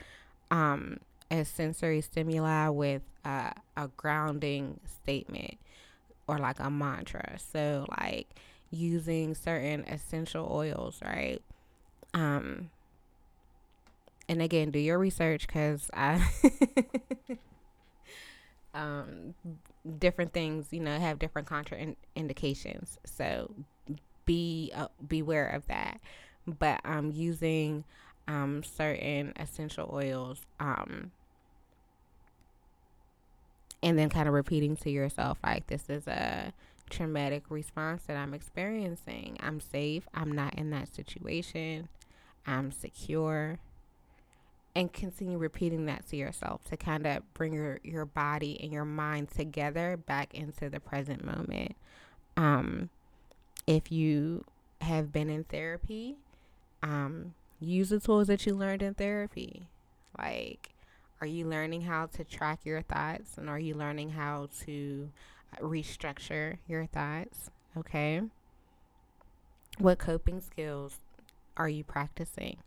um, 0.50 1.02
a 1.30 1.44
sensory 1.44 2.00
stimuli 2.00 2.70
with 2.70 3.02
uh, 3.26 3.52
a 3.76 3.90
grounding 3.98 4.80
statement 5.04 5.58
or 6.30 6.38
like 6.38 6.60
a 6.60 6.70
mantra. 6.70 7.38
So, 7.40 7.86
like 7.98 8.28
using 8.72 9.34
certain 9.34 9.84
essential 9.86 10.48
oils, 10.52 11.00
right? 11.04 11.42
Um, 12.14 12.70
and 14.28 14.42
again, 14.42 14.70
do 14.72 14.80
your 14.80 15.00
research 15.00 15.48
because 15.48 15.90
I 15.94 16.24
um, 18.74 19.34
different 19.98 20.34
things, 20.34 20.68
you 20.72 20.80
know, 20.80 20.98
have 21.00 21.18
different 21.18 21.48
contraindications. 21.48 22.98
So 23.06 23.52
be 24.26 24.72
uh, 24.76 24.88
beware 25.08 25.48
of 25.48 25.66
that. 25.68 26.00
But 26.46 26.82
I'm 26.86 26.98
um, 26.98 27.12
using 27.12 27.84
um, 28.28 28.64
certain 28.64 29.34
essential 29.36 29.90
oils 29.92 30.42
um, 30.60 31.12
and 33.82 33.98
then 33.98 34.10
kind 34.10 34.28
of 34.28 34.34
repeating 34.34 34.76
to 34.78 34.90
yourself 34.90 35.38
like 35.44 35.68
this 35.68 35.90
is 35.90 36.08
a 36.08 36.54
traumatic 36.90 37.44
response 37.50 38.04
that 38.08 38.18
I'm 38.18 38.34
experiencing. 38.34 39.38
I'm 39.42 39.60
safe. 39.60 40.08
I'm 40.14 40.32
not 40.32 40.56
in 40.56 40.72
that 40.72 40.94
situation. 40.94 41.88
I'm 42.46 42.72
secure 42.72 43.60
and 44.76 44.92
continue 44.94 45.38
repeating 45.38 45.86
that 45.86 46.08
to 46.10 46.16
yourself 46.16 46.64
to 46.66 46.78
kind 46.78 47.06
of 47.06 47.34
bring 47.34 47.54
your, 47.54 47.80
your 47.84 48.06
body 48.06 48.60
and 48.62 48.72
your 48.72 48.86
mind 48.86 49.30
together 49.30 49.98
back 49.98 50.34
into 50.34 50.70
the 50.70 50.80
present 50.80 51.24
moment. 51.24 51.76
Um, 52.38 52.90
if 53.68 53.92
you 53.92 54.46
have 54.82 55.12
been 55.12 55.30
in 55.30 55.44
therapy, 55.44 56.16
um, 56.82 57.34
use 57.60 57.90
the 57.90 58.00
tools 58.00 58.28
that 58.28 58.46
you 58.46 58.56
learned 58.56 58.82
in 58.82 58.94
therapy. 58.94 59.68
Like, 60.18 60.70
are 61.22 61.28
you 61.28 61.46
learning 61.48 61.82
how 61.82 62.08
to 62.08 62.24
track 62.24 62.60
your 62.64 62.82
thoughts 62.82 63.38
and 63.38 63.50
are 63.50 63.60
you 63.60 63.76
learning 63.76 64.12
how 64.12 64.50
to 64.66 65.10
restructure 65.62 66.58
your 66.68 66.86
thoughts? 66.86 67.50
Okay. 67.78 68.22
What 69.78 70.00
coping 70.00 70.42
skills 70.42 71.00
are 71.58 71.70
you 71.70 71.84
practicing? 71.84 72.58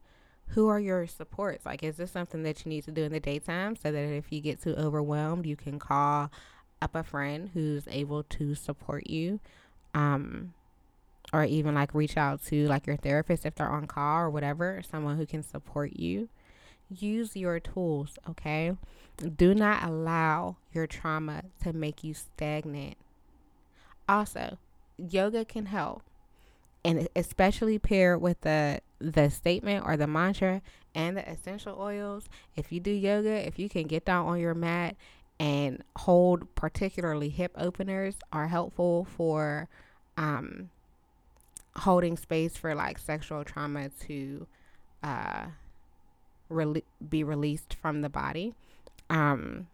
who 0.52 0.68
are 0.68 0.80
your 0.80 1.06
supports? 1.06 1.64
Like, 1.64 1.82
is 1.82 1.96
this 1.96 2.10
something 2.10 2.42
that 2.42 2.64
you 2.64 2.68
need 2.68 2.84
to 2.84 2.90
do 2.90 3.02
in 3.02 3.12
the 3.12 3.20
daytime 3.20 3.76
so 3.76 3.90
that 3.90 3.98
if 3.98 4.30
you 4.30 4.40
get 4.40 4.62
too 4.62 4.74
overwhelmed, 4.74 5.46
you 5.46 5.56
can 5.56 5.78
call 5.78 6.30
up 6.80 6.94
a 6.94 7.02
friend 7.02 7.50
who's 7.54 7.88
able 7.88 8.22
to 8.24 8.54
support 8.54 9.08
you? 9.08 9.40
Um, 9.94 10.52
or 11.32 11.44
even 11.44 11.74
like 11.74 11.94
reach 11.94 12.18
out 12.18 12.44
to 12.44 12.66
like 12.66 12.86
your 12.86 12.96
therapist 12.96 13.46
if 13.46 13.54
they're 13.54 13.68
on 13.68 13.86
call 13.86 14.20
or 14.20 14.30
whatever, 14.30 14.82
someone 14.90 15.16
who 15.16 15.24
can 15.24 15.42
support 15.42 15.98
you. 15.98 16.28
Use 16.98 17.36
your 17.36 17.60
tools, 17.60 18.18
okay? 18.28 18.76
Do 19.36 19.54
not 19.54 19.84
allow 19.84 20.56
your 20.72 20.86
trauma 20.86 21.44
to 21.62 21.72
make 21.72 22.02
you 22.04 22.14
stagnant. 22.14 22.96
Also, 24.08 24.58
yoga 24.96 25.44
can 25.44 25.66
help. 25.66 26.02
And 26.84 27.08
especially 27.14 27.78
paired 27.78 28.20
with 28.20 28.40
the 28.40 28.80
the 28.98 29.30
statement 29.30 29.84
or 29.84 29.96
the 29.96 30.06
mantra 30.06 30.62
and 30.94 31.16
the 31.16 31.28
essential 31.28 31.76
oils. 31.80 32.28
If 32.56 32.72
you 32.72 32.80
do 32.80 32.90
yoga, 32.90 33.46
if 33.46 33.58
you 33.58 33.68
can 33.68 33.86
get 33.86 34.04
down 34.04 34.26
on 34.26 34.40
your 34.40 34.54
mat 34.54 34.96
and 35.38 35.82
hold 35.96 36.54
particularly 36.54 37.28
hip 37.28 37.52
openers 37.56 38.16
are 38.32 38.48
helpful 38.48 39.04
for 39.16 39.68
um 40.16 40.70
holding 41.76 42.16
space 42.16 42.56
for 42.56 42.74
like 42.74 42.98
sexual 42.98 43.42
trauma 43.44 43.88
to 43.88 44.46
uh 45.02 45.46
re- 46.52 46.84
be 47.08 47.24
released 47.24 47.74
from 47.74 48.02
the 48.02 48.08
body. 48.08 48.54
Um, 49.10 49.68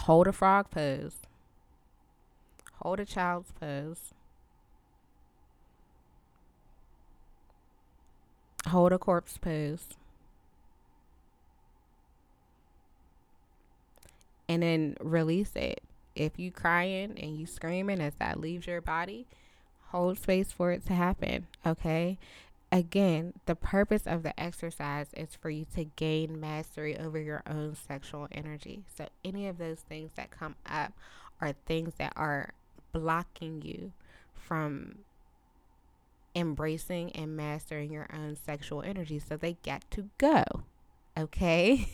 hold 0.00 0.26
a 0.26 0.32
frog 0.32 0.70
pose. 0.70 1.16
Hold 2.82 3.00
a 3.00 3.04
child's 3.04 3.52
pose. 3.52 4.12
Hold 8.68 8.92
a 8.92 8.98
corpse 8.98 9.38
pose. 9.38 9.88
And 14.48 14.62
then 14.62 14.96
release 15.00 15.52
it. 15.54 15.82
If 16.14 16.38
you 16.38 16.50
crying 16.50 17.18
and 17.18 17.38
you 17.38 17.46
screaming 17.46 18.00
as 18.00 18.14
that 18.18 18.38
leaves 18.38 18.66
your 18.66 18.82
body, 18.82 19.26
hold 19.88 20.18
space 20.18 20.52
for 20.52 20.72
it 20.72 20.84
to 20.86 20.92
happen. 20.92 21.46
Okay 21.64 22.18
again, 22.72 23.34
the 23.44 23.54
purpose 23.54 24.06
of 24.06 24.22
the 24.22 24.38
exercise 24.40 25.08
is 25.14 25.34
for 25.34 25.50
you 25.50 25.66
to 25.74 25.84
gain 25.84 26.40
mastery 26.40 26.98
over 26.98 27.20
your 27.20 27.42
own 27.46 27.76
sexual 27.76 28.26
energy. 28.32 28.82
So, 28.96 29.08
any 29.22 29.46
of 29.46 29.58
those 29.58 29.80
things 29.80 30.10
that 30.16 30.30
come 30.30 30.56
up 30.66 30.92
are 31.40 31.52
things 31.66 31.92
that 31.98 32.14
are 32.16 32.54
blocking 32.92 33.62
you 33.62 33.92
from 34.34 35.00
embracing 36.34 37.12
and 37.12 37.36
mastering 37.36 37.92
your 37.92 38.08
own 38.12 38.36
sexual 38.36 38.82
energy. 38.82 39.18
So, 39.18 39.36
they 39.36 39.58
got 39.62 39.88
to 39.92 40.08
go. 40.16 40.42
Okay. 41.16 41.86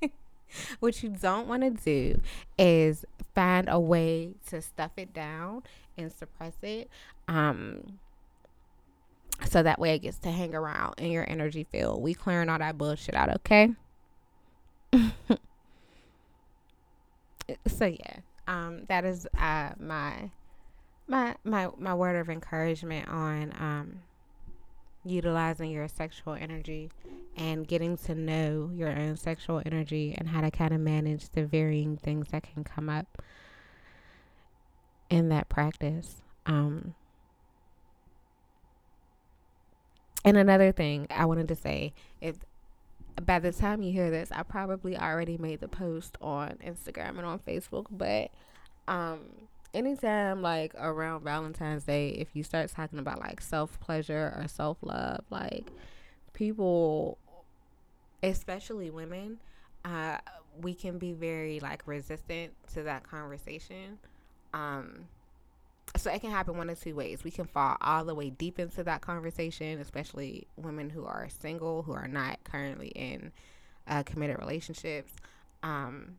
what 0.80 1.02
you 1.02 1.10
don't 1.10 1.46
want 1.46 1.62
to 1.62 1.70
do 1.70 2.20
is 2.58 3.04
find 3.34 3.68
a 3.68 3.78
way 3.78 4.34
to 4.48 4.62
stuff 4.62 4.92
it 4.96 5.12
down 5.12 5.62
and 5.98 6.10
suppress 6.10 6.54
it. 6.62 6.88
Um, 7.28 7.98
so 9.46 9.62
that 9.62 9.78
way 9.78 9.94
it 9.94 10.00
gets 10.00 10.18
to 10.18 10.30
hang 10.30 10.54
around 10.54 10.94
in 10.98 11.10
your 11.10 11.28
energy 11.28 11.64
field. 11.64 12.02
We 12.02 12.14
clearing 12.14 12.48
all 12.48 12.58
that 12.58 12.78
bullshit 12.78 13.14
out, 13.14 13.34
okay? 13.36 13.70
so 17.66 17.86
yeah, 17.86 18.16
um, 18.46 18.84
that 18.88 19.04
is 19.04 19.26
uh 19.38 19.70
my 19.78 20.30
my 21.06 21.34
my 21.44 21.68
my 21.78 21.94
word 21.94 22.16
of 22.16 22.30
encouragement 22.30 23.08
on 23.08 23.52
um 23.58 24.00
utilizing 25.04 25.70
your 25.70 25.86
sexual 25.86 26.34
energy 26.34 26.90
and 27.36 27.68
getting 27.68 27.96
to 27.96 28.14
know 28.14 28.70
your 28.72 28.88
own 28.88 29.16
sexual 29.16 29.60
energy 29.66 30.14
and 30.16 30.28
how 30.28 30.40
to 30.40 30.50
kind 30.50 30.72
of 30.72 30.80
manage 30.80 31.28
the 31.30 31.44
varying 31.44 31.96
things 31.96 32.28
that 32.30 32.42
can 32.42 32.64
come 32.64 32.88
up 32.88 33.22
in 35.10 35.28
that 35.28 35.48
practice. 35.48 36.22
Um, 36.46 36.94
And 40.24 40.36
another 40.36 40.72
thing 40.72 41.06
I 41.10 41.26
wanted 41.26 41.48
to 41.48 41.54
say, 41.54 41.92
if 42.20 42.36
by 43.22 43.38
the 43.38 43.52
time 43.52 43.82
you 43.82 43.92
hear 43.92 44.10
this, 44.10 44.30
I 44.32 44.42
probably 44.42 44.96
already 44.96 45.36
made 45.36 45.60
the 45.60 45.68
post 45.68 46.16
on 46.20 46.58
Instagram 46.64 47.18
and 47.18 47.26
on 47.26 47.38
Facebook, 47.38 47.86
but 47.90 48.30
um 48.88 49.20
anytime 49.72 50.40
like 50.42 50.74
around 50.78 51.22
Valentine's 51.22 51.84
Day, 51.84 52.10
if 52.10 52.28
you 52.34 52.42
start 52.42 52.70
talking 52.70 52.98
about 52.98 53.20
like 53.20 53.40
self 53.40 53.78
pleasure 53.80 54.34
or 54.36 54.48
self 54.48 54.78
love, 54.82 55.24
like 55.30 55.70
people 56.32 57.18
especially 58.22 58.88
women, 58.90 59.38
uh, 59.84 60.16
we 60.62 60.72
can 60.72 60.98
be 60.98 61.12
very 61.12 61.60
like 61.60 61.82
resistant 61.86 62.52
to 62.72 62.82
that 62.84 63.02
conversation. 63.04 63.98
Um 64.54 65.06
so 65.96 66.10
it 66.10 66.20
can 66.20 66.30
happen 66.30 66.56
one 66.56 66.70
of 66.70 66.80
two 66.80 66.94
ways. 66.94 67.22
We 67.22 67.30
can 67.30 67.46
fall 67.46 67.76
all 67.80 68.04
the 68.04 68.14
way 68.14 68.30
deep 68.30 68.58
into 68.58 68.82
that 68.84 69.00
conversation, 69.00 69.80
especially 69.80 70.46
women 70.56 70.90
who 70.90 71.04
are 71.04 71.28
single, 71.28 71.82
who 71.82 71.92
are 71.92 72.08
not 72.08 72.42
currently 72.44 72.88
in 72.88 73.32
uh, 73.86 74.02
committed 74.02 74.38
relationships. 74.38 75.12
Um, 75.62 76.16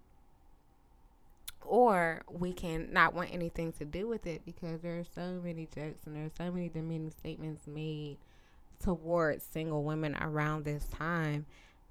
or 1.62 2.22
we 2.30 2.54
can 2.54 2.90
not 2.92 3.14
want 3.14 3.34
anything 3.34 3.74
to 3.74 3.86
do 3.86 4.08
with 4.08 4.28
it 4.28 4.46
because 4.46 4.82
there 4.82 5.00
are 5.00 5.04
so 5.04 5.42
many 5.44 5.68
jokes 5.74 6.06
and 6.06 6.16
there 6.16 6.26
are 6.26 6.32
so 6.38 6.52
many 6.52 6.70
demeaning 6.70 7.12
statements 7.12 7.68
made 7.68 8.18
towards 8.84 9.44
single 9.44 9.84
women 9.84 10.16
around 10.22 10.64
this 10.64 10.86
time. 10.86 11.46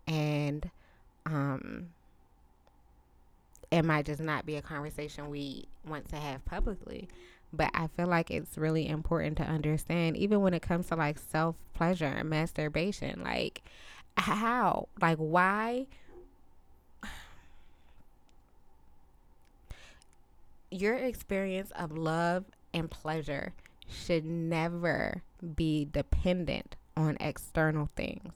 And 0.06 0.70
um, 1.26 1.88
it 3.70 3.84
might 3.84 4.06
just 4.06 4.20
not 4.20 4.46
be 4.46 4.56
a 4.56 4.62
conversation 4.62 5.30
we 5.30 5.64
want 5.86 6.08
to 6.10 6.16
have 6.16 6.44
publicly. 6.44 7.08
But 7.56 7.70
I 7.74 7.86
feel 7.88 8.06
like 8.06 8.30
it's 8.30 8.58
really 8.58 8.88
important 8.88 9.36
to 9.38 9.44
understand, 9.44 10.16
even 10.16 10.40
when 10.40 10.54
it 10.54 10.62
comes 10.62 10.88
to 10.88 10.96
like 10.96 11.18
self 11.18 11.56
pleasure 11.74 12.06
and 12.06 12.28
masturbation, 12.28 13.22
like 13.22 13.62
how, 14.16 14.88
like 15.00 15.18
why. 15.18 15.86
Your 20.70 20.94
experience 20.94 21.70
of 21.76 21.92
love 21.96 22.44
and 22.72 22.90
pleasure 22.90 23.52
should 23.88 24.24
never 24.24 25.22
be 25.54 25.84
dependent 25.90 26.74
on 26.96 27.16
external 27.20 27.88
things. 27.96 28.32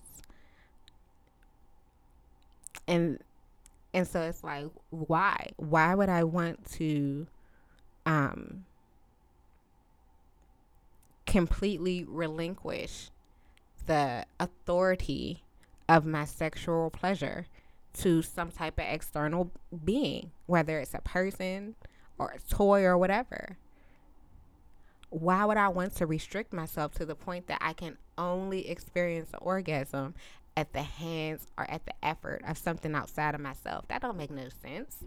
And 2.86 3.18
and 3.94 4.06
so 4.06 4.22
it's 4.22 4.44
like 4.44 4.66
why? 4.90 5.48
Why 5.56 5.94
would 5.94 6.08
I 6.08 6.24
want 6.24 6.70
to 6.72 7.26
um 8.06 8.64
completely 11.28 12.04
relinquish 12.08 13.10
the 13.86 14.24
authority 14.40 15.44
of 15.86 16.06
my 16.06 16.24
sexual 16.24 16.90
pleasure 16.90 17.46
to 17.92 18.22
some 18.22 18.50
type 18.50 18.78
of 18.78 18.86
external 18.88 19.52
being, 19.84 20.30
whether 20.46 20.78
it's 20.78 20.94
a 20.94 21.00
person 21.00 21.74
or 22.18 22.30
a 22.30 22.54
toy 22.54 22.82
or 22.82 22.96
whatever. 22.96 23.58
Why 25.10 25.44
would 25.44 25.58
I 25.58 25.68
want 25.68 25.96
to 25.96 26.06
restrict 26.06 26.52
myself 26.52 26.94
to 26.94 27.04
the 27.04 27.14
point 27.14 27.46
that 27.48 27.58
I 27.60 27.74
can 27.74 27.98
only 28.16 28.68
experience 28.68 29.30
orgasm 29.40 30.14
at 30.56 30.72
the 30.72 30.82
hands 30.82 31.46
or 31.58 31.70
at 31.70 31.84
the 31.84 31.92
effort 32.02 32.42
of 32.46 32.56
something 32.56 32.94
outside 32.94 33.34
of 33.34 33.40
myself? 33.42 33.86
That 33.88 34.00
don't 34.00 34.16
make 34.16 34.30
no 34.30 34.48
sense. 34.62 35.04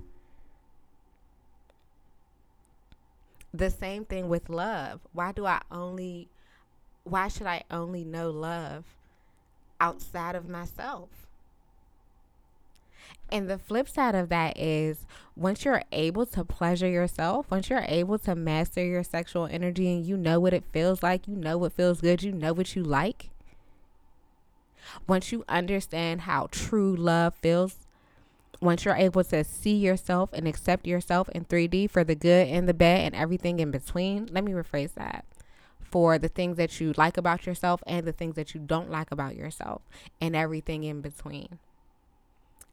The 3.54 3.70
same 3.70 4.06
thing 4.06 4.30
with 4.30 4.50
love. 4.50 5.02
Why 5.14 5.32
do 5.32 5.46
I 5.46 5.62
only 5.72 6.30
why 7.04 7.28
should 7.28 7.48
I 7.48 7.64
only 7.72 8.04
know 8.04 8.30
love 8.30 8.86
outside 9.80 10.36
of 10.36 10.48
myself? 10.48 11.10
And 13.32 13.50
the 13.50 13.58
flip 13.58 13.88
side 13.88 14.14
of 14.14 14.30
that 14.30 14.58
is 14.58 15.06
once 15.36 15.64
you're 15.64 15.84
able 15.92 16.26
to 16.28 16.44
pleasure 16.44 16.88
yourself, 16.88 17.50
once 17.50 17.70
you're 17.70 17.86
able 17.88 18.20
to 18.20 18.36
master 18.36 18.84
your 18.84 19.04
sexual 19.04 19.48
energy 19.48 19.92
and 19.92 20.06
you 20.06 20.18
know 20.18 20.40
what 20.40 20.54
it 20.54 20.66
feels 20.72 21.02
like, 21.02 21.28
you 21.28 21.36
know 21.36 21.58
what 21.58 21.74
feels 21.74 22.02
good, 22.02 22.22
you 22.22 22.34
know 22.34 22.54
what 22.54 22.76
you 22.76 22.84
like. 22.84 23.30
Once 25.08 25.32
you 25.32 25.46
understand 25.48 26.22
how 26.22 26.50
true 26.52 26.96
love 26.96 27.34
feels 27.36 27.88
once 28.62 28.86
you're 28.86 28.96
able 28.96 29.24
to 29.24 29.44
see 29.44 29.76
yourself 29.76 30.30
and 30.34 30.48
accept 30.48 30.86
yourself 30.86 31.28
in 31.30 31.46
3D 31.46 31.90
for 31.90 32.04
the 32.04 32.16
good 32.16 32.48
and 32.48 32.70
the 32.70 32.74
bad 32.74 33.02
and 33.02 33.16
everything 33.16 33.60
in 33.60 33.72
between, 33.72 34.28
let 34.32 34.44
me 34.44 34.52
rephrase 34.52 34.94
that. 34.94 35.26
For 35.82 36.18
the 36.18 36.30
things 36.30 36.58
that 36.58 36.80
you 36.80 36.94
like 36.96 37.18
about 37.18 37.46
yourself 37.46 37.84
and 37.86 38.06
the 38.06 38.14
things 38.14 38.36
that 38.36 38.54
you 38.54 38.62
don't 38.62 38.92
like 38.92 39.12
about 39.12 39.36
yourself 39.36 39.82
and 40.22 40.36
everything 40.36 40.84
in 40.84 41.02
between. 41.02 41.60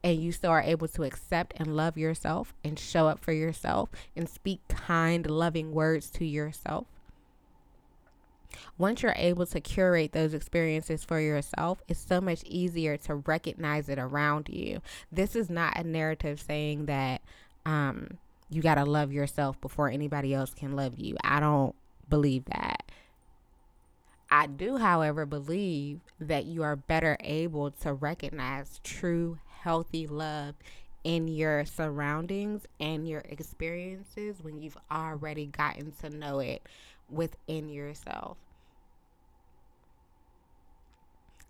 And 0.01 0.21
you 0.21 0.31
still 0.31 0.51
are 0.51 0.61
able 0.61 0.87
to 0.89 1.03
accept 1.03 1.53
and 1.57 1.75
love 1.75 1.97
yourself 1.97 2.53
and 2.63 2.79
show 2.79 3.07
up 3.07 3.19
for 3.19 3.33
yourself 3.33 3.89
and 4.15 4.29
speak 4.29 4.61
kind, 4.69 5.29
loving 5.29 5.73
words 5.73 6.09
to 6.11 6.25
yourself 6.25 6.85
once 8.77 9.01
you're 9.01 9.13
able 9.15 9.45
to 9.45 9.59
curate 9.59 10.11
those 10.11 10.33
experiences 10.33 11.03
for 11.03 11.19
yourself, 11.19 11.81
it's 11.87 11.99
so 11.99 12.19
much 12.19 12.43
easier 12.45 12.97
to 12.97 13.15
recognize 13.15 13.89
it 13.89 13.99
around 13.99 14.49
you. 14.49 14.81
This 15.11 15.35
is 15.35 15.49
not 15.49 15.77
a 15.77 15.83
narrative 15.83 16.39
saying 16.39 16.85
that 16.85 17.21
um, 17.65 18.17
you 18.49 18.61
got 18.61 18.75
to 18.75 18.85
love 18.85 19.11
yourself 19.11 19.59
before 19.61 19.89
anybody 19.89 20.33
else 20.33 20.53
can 20.53 20.75
love 20.75 20.97
you. 20.97 21.15
I 21.23 21.39
don't 21.39 21.75
believe 22.09 22.45
that. 22.45 22.83
I 24.31 24.45
do, 24.47 24.77
however, 24.77 25.25
believe 25.25 26.01
that 26.19 26.45
you 26.45 26.63
are 26.63 26.75
better 26.75 27.17
able 27.21 27.71
to 27.71 27.93
recognize 27.93 28.79
true, 28.83 29.39
healthy 29.61 30.05
love 30.05 30.55
in 31.03 31.27
your 31.27 31.65
surroundings 31.65 32.63
and 32.79 33.07
your 33.07 33.21
experiences 33.21 34.37
when 34.41 34.61
you've 34.61 34.77
already 34.91 35.47
gotten 35.47 35.91
to 36.01 36.09
know 36.09 36.39
it 36.39 36.61
within 37.11 37.69
yourself. 37.69 38.37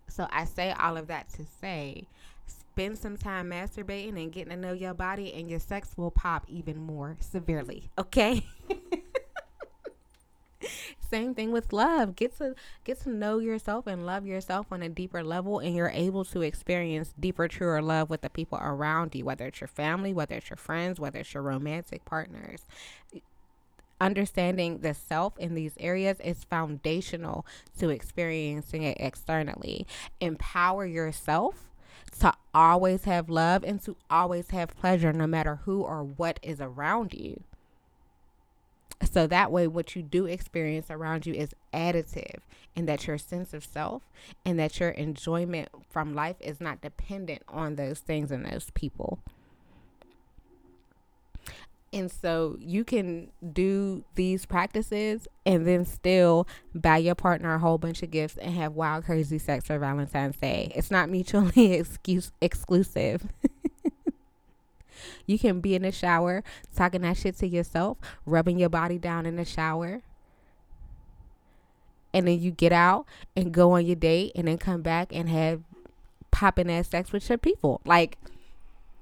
So 0.08 0.26
I 0.30 0.44
say 0.44 0.72
all 0.72 0.96
of 0.96 1.06
that 1.06 1.28
to 1.34 1.44
say 1.60 2.08
spend 2.46 2.98
some 2.98 3.16
time 3.16 3.50
masturbating 3.50 4.20
and 4.20 4.32
getting 4.32 4.50
to 4.50 4.56
know 4.56 4.72
your 4.72 4.94
body 4.94 5.32
and 5.34 5.48
your 5.48 5.60
sex 5.60 5.90
will 5.96 6.10
pop 6.10 6.44
even 6.48 6.78
more 6.78 7.16
severely, 7.20 7.90
okay? 7.98 8.46
Same 11.10 11.34
thing 11.34 11.50
with 11.50 11.72
love. 11.72 12.14
Get 12.14 12.38
to 12.38 12.54
get 12.84 13.00
to 13.02 13.10
know 13.10 13.38
yourself 13.38 13.86
and 13.88 14.06
love 14.06 14.26
yourself 14.26 14.66
on 14.70 14.82
a 14.82 14.88
deeper 14.88 15.24
level 15.24 15.58
and 15.58 15.74
you're 15.74 15.90
able 15.90 16.24
to 16.26 16.42
experience 16.42 17.12
deeper 17.18 17.48
truer 17.48 17.82
love 17.82 18.10
with 18.10 18.20
the 18.20 18.30
people 18.30 18.58
around 18.62 19.14
you, 19.14 19.24
whether 19.24 19.46
it's 19.46 19.60
your 19.60 19.68
family, 19.68 20.12
whether 20.12 20.36
it's 20.36 20.50
your 20.50 20.56
friends, 20.56 21.00
whether 21.00 21.18
it's 21.18 21.34
your 21.34 21.42
romantic 21.42 22.04
partners 22.04 22.64
understanding 24.00 24.78
the 24.78 24.94
self 24.94 25.38
in 25.38 25.54
these 25.54 25.74
areas 25.78 26.18
is 26.20 26.44
foundational 26.44 27.46
to 27.78 27.90
experiencing 27.90 28.82
it 28.82 28.96
externally. 29.00 29.86
Empower 30.20 30.86
yourself 30.86 31.70
to 32.20 32.32
always 32.54 33.04
have 33.04 33.30
love 33.30 33.62
and 33.62 33.82
to 33.82 33.96
always 34.10 34.50
have 34.50 34.76
pleasure 34.76 35.12
no 35.12 35.26
matter 35.26 35.60
who 35.64 35.82
or 35.82 36.02
what 36.02 36.40
is 36.42 36.60
around 36.60 37.14
you. 37.14 37.42
So 39.02 39.26
that 39.26 39.50
way, 39.50 39.66
what 39.66 39.96
you 39.96 40.02
do 40.02 40.26
experience 40.26 40.90
around 40.90 41.24
you 41.24 41.32
is 41.32 41.54
additive, 41.72 42.40
and 42.76 42.86
that 42.86 43.06
your 43.06 43.16
sense 43.16 43.54
of 43.54 43.64
self 43.64 44.02
and 44.44 44.58
that 44.58 44.78
your 44.78 44.90
enjoyment 44.90 45.68
from 45.88 46.14
life 46.14 46.36
is 46.40 46.60
not 46.60 46.82
dependent 46.82 47.42
on 47.48 47.76
those 47.76 48.00
things 48.00 48.30
and 48.30 48.44
those 48.44 48.70
people. 48.74 49.20
And 51.92 52.10
so 52.10 52.56
you 52.60 52.84
can 52.84 53.30
do 53.52 54.04
these 54.14 54.46
practices 54.46 55.26
and 55.44 55.66
then 55.66 55.84
still 55.84 56.46
buy 56.72 56.98
your 56.98 57.16
partner 57.16 57.54
a 57.54 57.58
whole 57.58 57.78
bunch 57.78 58.04
of 58.04 58.12
gifts 58.12 58.36
and 58.36 58.54
have 58.54 58.74
wild, 58.74 59.04
crazy 59.04 59.38
sex 59.38 59.66
for 59.66 59.76
Valentine's 59.76 60.36
Day. 60.36 60.70
It's 60.76 60.90
not 60.90 61.10
mutually 61.10 61.72
excuse 61.72 62.30
exclusive. 62.40 63.26
you 65.26 65.36
can 65.36 65.60
be 65.60 65.74
in 65.74 65.82
the 65.82 65.90
shower 65.90 66.44
talking 66.76 67.00
that 67.00 67.16
shit 67.16 67.36
to 67.38 67.48
yourself, 67.48 67.98
rubbing 68.24 68.60
your 68.60 68.68
body 68.68 68.98
down 68.98 69.26
in 69.26 69.34
the 69.34 69.44
shower. 69.44 70.02
And 72.14 72.28
then 72.28 72.40
you 72.40 72.52
get 72.52 72.72
out 72.72 73.06
and 73.34 73.52
go 73.52 73.72
on 73.72 73.84
your 73.84 73.96
date 73.96 74.32
and 74.36 74.46
then 74.46 74.58
come 74.58 74.82
back 74.82 75.12
and 75.12 75.28
have 75.28 75.62
popping 76.30 76.70
ass 76.70 76.88
sex 76.88 77.10
with 77.10 77.28
your 77.28 77.38
people. 77.38 77.80
Like 77.84 78.16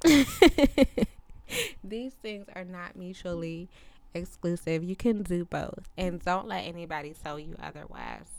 These 1.84 2.14
things 2.14 2.46
are 2.54 2.64
not 2.64 2.96
mutually 2.96 3.68
exclusive. 4.14 4.82
You 4.82 4.96
can 4.96 5.22
do 5.22 5.44
both. 5.44 5.88
And 5.96 6.24
don't 6.24 6.46
let 6.46 6.66
anybody 6.66 7.14
tell 7.22 7.38
you 7.38 7.56
otherwise. 7.62 8.30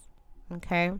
Okay? 0.51 0.91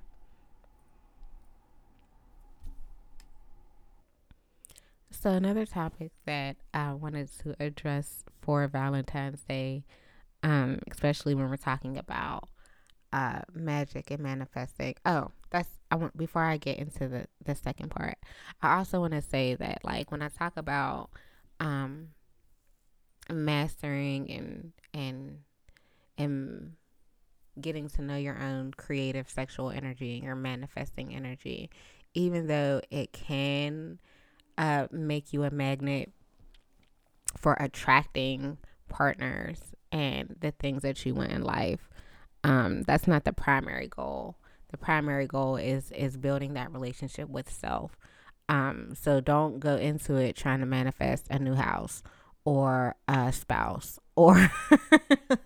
So, 5.11 5.31
another 5.31 5.65
topic 5.65 6.11
that 6.25 6.55
I 6.73 6.93
wanted 6.93 7.29
to 7.43 7.55
address 7.59 8.23
for 8.41 8.65
Valentine's 8.67 9.41
Day, 9.41 9.83
um, 10.43 10.79
especially 10.89 11.35
when 11.35 11.49
we're 11.49 11.57
talking 11.57 11.97
about 11.97 12.47
uh, 13.11 13.41
magic 13.53 14.11
and 14.11 14.21
manifesting. 14.21 14.95
Oh, 15.05 15.31
that's 15.49 15.69
I 15.91 15.95
want 15.95 16.15
before 16.15 16.43
I 16.43 16.57
get 16.57 16.77
into 16.77 17.07
the 17.07 17.25
the 17.43 17.55
second 17.55 17.89
part. 17.89 18.17
I 18.61 18.77
also 18.77 18.99
want 19.01 19.13
to 19.13 19.21
say 19.21 19.55
that 19.55 19.79
like 19.83 20.11
when 20.11 20.21
I 20.21 20.29
talk 20.29 20.55
about 20.55 21.09
um, 21.59 22.09
mastering 23.29 24.31
and 24.31 24.71
and 24.93 25.39
and 26.17 26.73
getting 27.59 27.89
to 27.89 28.01
know 28.01 28.15
your 28.15 28.37
own 28.37 28.71
creative 28.71 29.29
sexual 29.29 29.69
energy, 29.69 30.21
your 30.23 30.35
manifesting 30.35 31.13
energy, 31.13 31.69
even 32.13 32.47
though 32.47 32.81
it 32.89 33.11
can 33.11 33.99
uh, 34.57 34.87
make 34.91 35.33
you 35.33 35.43
a 35.43 35.51
magnet 35.51 36.11
for 37.37 37.53
attracting 37.59 38.57
partners 38.87 39.59
and 39.91 40.35
the 40.39 40.51
things 40.51 40.81
that 40.81 41.05
you 41.05 41.13
want 41.13 41.31
in 41.31 41.43
life. 41.43 41.89
Um, 42.43 42.83
that's 42.83 43.07
not 43.07 43.25
the 43.25 43.33
primary 43.33 43.87
goal. 43.87 44.35
The 44.69 44.77
primary 44.77 45.27
goal 45.27 45.55
is 45.57 45.91
is 45.91 46.15
building 46.17 46.53
that 46.53 46.71
relationship 46.71 47.29
with 47.29 47.51
self. 47.51 47.97
Um, 48.49 48.95
so 48.99 49.21
don't 49.21 49.59
go 49.59 49.75
into 49.75 50.15
it 50.15 50.35
trying 50.35 50.59
to 50.59 50.65
manifest 50.65 51.27
a 51.29 51.37
new 51.37 51.53
house 51.53 52.01
or 52.43 52.95
a 53.07 53.31
spouse 53.31 53.99
or 54.15 54.51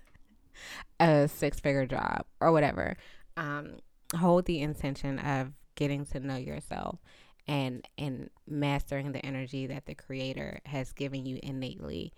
a 1.00 1.28
six 1.28 1.60
figure 1.60 1.86
job 1.86 2.26
or 2.40 2.54
whatever. 2.54 2.96
Um, 3.36 3.78
hold 4.16 4.46
the 4.46 4.62
intention 4.62 5.20
of 5.20 5.52
getting 5.76 6.06
to 6.06 6.20
know 6.20 6.38
yourself 6.38 7.00
and 7.46 7.86
and 7.98 8.30
mastering 8.48 9.12
the 9.12 9.26
energy 9.26 9.68
that 9.68 9.86
the 9.86 9.96
creator 9.96 10.62
has 10.66 10.94
given 10.94 11.26
you 11.26 11.40
innately 11.44 12.14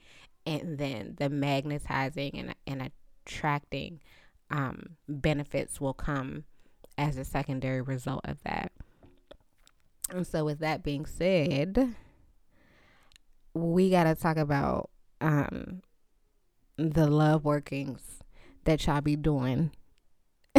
and 0.46 0.78
then 0.78 1.16
the 1.18 1.30
magnetizing 1.30 2.38
and, 2.38 2.56
and 2.68 2.92
attracting 3.26 4.00
um, 4.52 4.98
benefits 5.08 5.82
will 5.82 5.94
come 5.94 6.44
as 6.98 7.18
a 7.18 7.26
secondary 7.26 7.82
result 7.82 8.22
of 8.26 8.38
that 8.44 8.72
and 10.12 10.26
so, 10.26 10.46
with 10.46 10.60
that 10.60 10.84
being 10.84 11.06
said, 11.06 11.96
we 13.54 13.90
got 13.90 14.04
to 14.04 14.16
talk 14.16 14.38
about 14.38 14.90
um, 15.22 15.82
the 16.78 17.08
love 17.08 17.46
workings 17.46 18.20
that 18.66 18.86
y'all 18.86 19.02
be 19.02 19.16
doing 19.16 19.72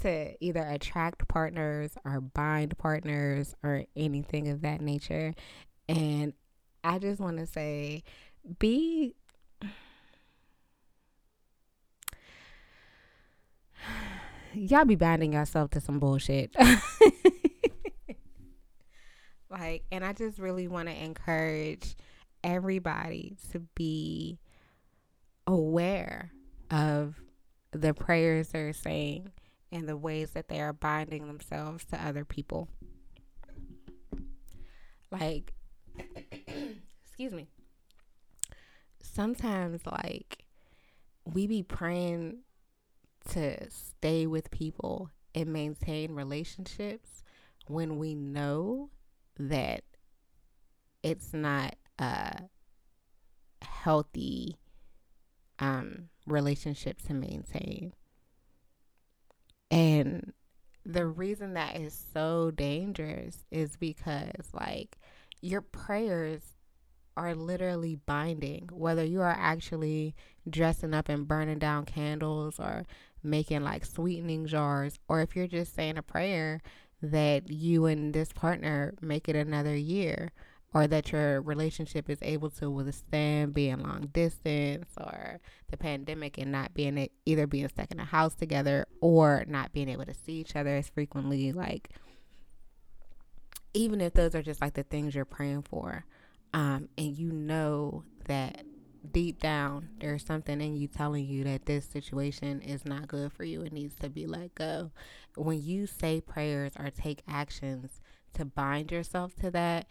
to 0.00 0.34
either 0.40 0.62
attract 0.62 1.28
partners 1.28 1.92
or 2.04 2.20
bind 2.20 2.76
partners 2.78 3.54
or 3.62 3.84
anything 3.96 4.48
of 4.48 4.62
that 4.62 4.80
nature. 4.80 5.34
And 5.88 6.32
I 6.82 6.98
just 6.98 7.20
want 7.20 7.38
to 7.38 7.46
say, 7.46 8.02
be 8.58 9.14
y'all 14.54 14.84
be 14.84 14.96
binding 14.96 15.32
yourself 15.32 15.70
to 15.70 15.80
some 15.80 15.98
bullshit. 15.98 16.54
like, 19.50 19.84
and 19.90 20.04
I 20.04 20.12
just 20.12 20.38
really 20.38 20.68
want 20.68 20.88
to 20.88 21.04
encourage 21.04 21.96
everybody 22.42 23.36
to 23.52 23.60
be 23.74 24.38
aware 25.46 26.32
of 26.70 27.20
the 27.72 27.94
prayers 27.94 28.48
they're 28.48 28.72
saying 28.72 29.30
and 29.72 29.88
the 29.88 29.96
ways 29.96 30.32
that 30.32 30.48
they 30.48 30.60
are 30.60 30.72
binding 30.72 31.26
themselves 31.26 31.84
to 31.86 32.04
other 32.04 32.24
people. 32.24 32.68
Like, 35.10 35.52
excuse 37.04 37.32
me. 37.32 37.48
Sometimes, 39.02 39.80
like, 39.86 40.44
we 41.24 41.46
be 41.46 41.62
praying 41.62 42.38
to 43.28 43.70
stay 43.70 44.26
with 44.26 44.50
people 44.50 45.10
and 45.34 45.52
maintain 45.52 46.12
relationships 46.12 47.22
when 47.66 47.98
we 47.98 48.14
know 48.14 48.90
that 49.38 49.82
it's 51.02 51.32
not 51.32 51.76
a 51.98 52.42
healthy 53.62 54.56
um, 55.58 56.08
relationship 56.26 57.00
to 57.02 57.14
maintain. 57.14 57.92
And 59.70 60.32
the 60.84 61.06
reason 61.06 61.54
that 61.54 61.76
is 61.76 62.06
so 62.12 62.50
dangerous 62.50 63.44
is 63.50 63.76
because, 63.76 64.48
like, 64.52 64.98
your 65.40 65.60
prayers 65.60 66.42
are 67.16 67.34
literally 67.34 67.96
binding, 68.06 68.68
whether 68.72 69.04
you 69.04 69.20
are 69.20 69.36
actually 69.38 70.14
dressing 70.48 70.94
up 70.94 71.08
and 71.08 71.28
burning 71.28 71.58
down 71.58 71.84
candles 71.84 72.58
or 72.58 72.86
making 73.22 73.62
like 73.62 73.84
sweetening 73.84 74.46
jars, 74.46 74.98
or 75.08 75.20
if 75.20 75.36
you're 75.36 75.46
just 75.46 75.74
saying 75.74 75.98
a 75.98 76.02
prayer 76.02 76.60
that 77.02 77.50
you 77.50 77.86
and 77.86 78.12
this 78.12 78.32
partner 78.32 78.94
make 79.00 79.28
it 79.28 79.36
another 79.36 79.74
year, 79.74 80.32
or 80.72 80.86
that 80.86 81.10
your 81.12 81.40
relationship 81.42 82.08
is 82.08 82.18
able 82.22 82.50
to 82.50 82.70
withstand 82.70 83.52
being 83.54 83.80
long 83.80 84.08
distance 84.12 84.88
or 84.98 85.40
the 85.70 85.76
pandemic 85.76 86.38
and 86.38 86.52
not 86.52 86.72
being 86.74 87.08
either 87.26 87.46
being 87.46 87.68
stuck 87.68 87.90
in 87.90 87.98
a 87.98 88.04
house 88.04 88.34
together 88.34 88.86
or 89.00 89.44
not 89.48 89.72
being 89.72 89.88
able 89.88 90.04
to 90.04 90.14
see 90.14 90.34
each 90.34 90.54
other 90.54 90.76
as 90.76 90.88
frequently 90.88 91.52
like 91.52 91.90
even 93.74 94.00
if 94.00 94.12
those 94.14 94.34
are 94.34 94.42
just 94.42 94.60
like 94.60 94.74
the 94.74 94.82
things 94.82 95.14
you're 95.14 95.24
praying 95.24 95.62
for 95.62 96.04
um, 96.52 96.88
and 96.98 97.16
you 97.16 97.30
know 97.30 98.04
that 98.26 98.64
deep 99.12 99.40
down, 99.40 99.90
there's 100.00 100.24
something 100.24 100.60
in 100.60 100.76
you 100.76 100.88
telling 100.88 101.26
you 101.26 101.44
that 101.44 101.66
this 101.66 101.84
situation 101.84 102.60
is 102.60 102.84
not 102.84 103.08
good 103.08 103.32
for 103.32 103.44
you. 103.44 103.62
It 103.62 103.72
needs 103.72 103.94
to 103.96 104.08
be 104.08 104.26
let 104.26 104.54
go. 104.54 104.90
When 105.36 105.62
you 105.62 105.86
say 105.86 106.20
prayers 106.20 106.72
or 106.78 106.90
take 106.90 107.22
actions 107.28 108.00
to 108.34 108.44
bind 108.44 108.92
yourself 108.92 109.34
to 109.36 109.50
that, 109.52 109.86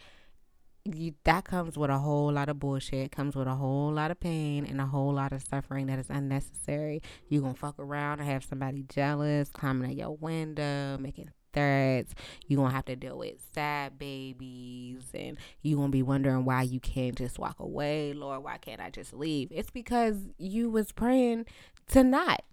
you, 0.84 1.14
that 1.24 1.44
comes 1.44 1.76
with 1.76 1.90
a 1.90 1.98
whole 1.98 2.32
lot 2.32 2.48
of 2.48 2.58
bullshit. 2.58 3.12
Comes 3.12 3.36
with 3.36 3.46
a 3.46 3.54
whole 3.54 3.92
lot 3.92 4.10
of 4.10 4.18
pain 4.18 4.64
and 4.64 4.80
a 4.80 4.86
whole 4.86 5.12
lot 5.12 5.32
of 5.32 5.42
suffering 5.42 5.86
that 5.86 5.98
is 5.98 6.08
unnecessary. 6.08 7.02
You 7.28 7.42
gonna 7.42 7.54
fuck 7.54 7.78
around 7.78 8.20
and 8.20 8.28
have 8.28 8.44
somebody 8.44 8.84
jealous, 8.88 9.50
climbing 9.50 9.90
at 9.90 9.96
your 9.96 10.16
window, 10.16 10.96
making 10.98 11.30
threats. 11.52 12.14
You 12.46 12.56
gonna 12.56 12.70
have 12.74 12.84
to 12.86 12.96
deal 12.96 13.18
with 13.18 13.36
sad 13.54 13.98
babies, 13.98 15.04
and 15.14 15.38
you 15.62 15.76
gonna 15.76 15.88
be 15.88 16.02
wondering 16.02 16.44
why 16.44 16.62
you 16.62 16.80
can't 16.80 17.16
just 17.16 17.38
walk 17.38 17.60
away, 17.60 18.12
Lord. 18.12 18.44
Why 18.44 18.58
can't 18.58 18.80
I 18.80 18.90
just 18.90 19.12
leave? 19.12 19.48
It's 19.50 19.70
because 19.70 20.16
you 20.38 20.70
was 20.70 20.92
praying 20.92 21.46
to 21.88 22.04
not. 22.04 22.42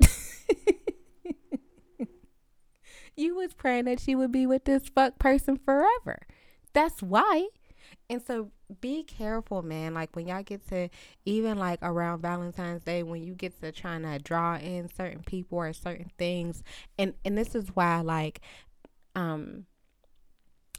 you 3.15 3.35
was 3.35 3.53
praying 3.53 3.85
that 3.85 3.99
she 3.99 4.15
would 4.15 4.31
be 4.31 4.45
with 4.45 4.65
this 4.65 4.89
fuck 4.89 5.19
person 5.19 5.57
forever. 5.57 6.19
That's 6.73 7.01
why. 7.01 7.47
And 8.09 8.21
so 8.25 8.51
be 8.81 9.03
careful, 9.03 9.61
man. 9.61 9.93
Like 9.93 10.15
when 10.15 10.27
y'all 10.27 10.43
get 10.43 10.67
to 10.69 10.89
even 11.25 11.57
like 11.57 11.79
around 11.81 12.21
Valentine's 12.21 12.83
Day, 12.83 13.03
when 13.03 13.23
you 13.23 13.33
get 13.33 13.59
to 13.61 13.71
trying 13.71 14.03
to 14.03 14.19
draw 14.19 14.57
in 14.57 14.89
certain 14.93 15.23
people 15.23 15.57
or 15.57 15.73
certain 15.73 16.11
things, 16.17 16.63
and 16.97 17.13
and 17.25 17.37
this 17.37 17.55
is 17.55 17.69
why 17.73 18.01
like, 18.01 18.41
um, 19.17 19.65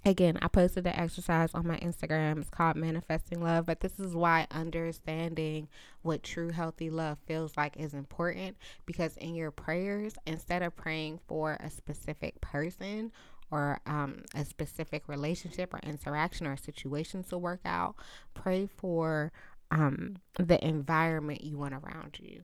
again, 0.05 0.39
I 0.41 0.47
posted 0.47 0.85
the 0.85 0.99
exercise 0.99 1.51
on 1.55 1.67
my 1.67 1.77
Instagram. 1.79 2.41
It's 2.41 2.51
called 2.51 2.77
Manifesting 2.77 3.43
Love, 3.43 3.67
but 3.67 3.81
this 3.81 3.99
is 3.99 4.15
why 4.15 4.47
understanding 4.53 5.69
what 6.03 6.23
true 6.23 6.51
healthy 6.51 6.89
love 6.89 7.19
feels 7.27 7.57
like 7.57 7.77
is 7.77 7.95
important 7.95 8.57
because 8.87 9.17
in 9.17 9.35
your 9.35 9.51
prayers, 9.51 10.15
instead 10.25 10.63
of 10.63 10.77
praying 10.77 11.19
for 11.27 11.59
a 11.61 11.69
specific 11.69 12.41
person 12.41 13.11
or 13.51 13.81
um, 13.87 14.23
a 14.37 14.45
specific 14.45 15.09
relationship 15.09 15.75
or 15.75 15.81
interaction 15.83 16.47
or 16.47 16.57
situation 16.57 17.25
to 17.25 17.37
work 17.37 17.61
out, 17.65 17.97
pray 18.35 18.69
for 18.77 19.33
um, 19.73 20.17
the 20.39 20.65
environment 20.65 21.43
you 21.43 21.59
want 21.59 21.75
around 21.75 22.21
you. 22.21 22.43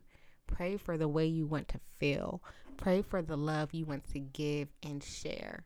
Pray 0.49 0.77
for 0.77 0.99
the 0.99 1.09
way 1.09 1.27
you 1.27 1.47
want 1.47 1.69
to 1.69 1.79
feel. 1.99 2.43
Pray 2.77 3.01
for 3.01 3.23
the 3.23 3.37
love 3.37 3.73
you 3.73 3.85
want 3.85 4.05
to 4.13 4.19
give 4.19 4.69
and 4.83 5.03
share. 5.03 5.63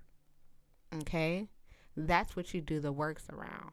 Okay? 0.94 1.48
That's 1.96 2.36
what 2.36 2.54
you 2.54 2.60
do 2.60 2.80
the 2.80 2.92
works 2.92 3.26
around. 3.30 3.72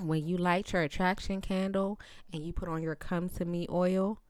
When 0.00 0.26
you 0.26 0.36
light 0.36 0.72
your 0.72 0.82
attraction 0.82 1.40
candle 1.40 2.00
and 2.32 2.44
you 2.44 2.52
put 2.52 2.68
on 2.68 2.82
your 2.82 2.96
come 2.96 3.28
to 3.30 3.44
me 3.44 3.66
oil, 3.70 4.20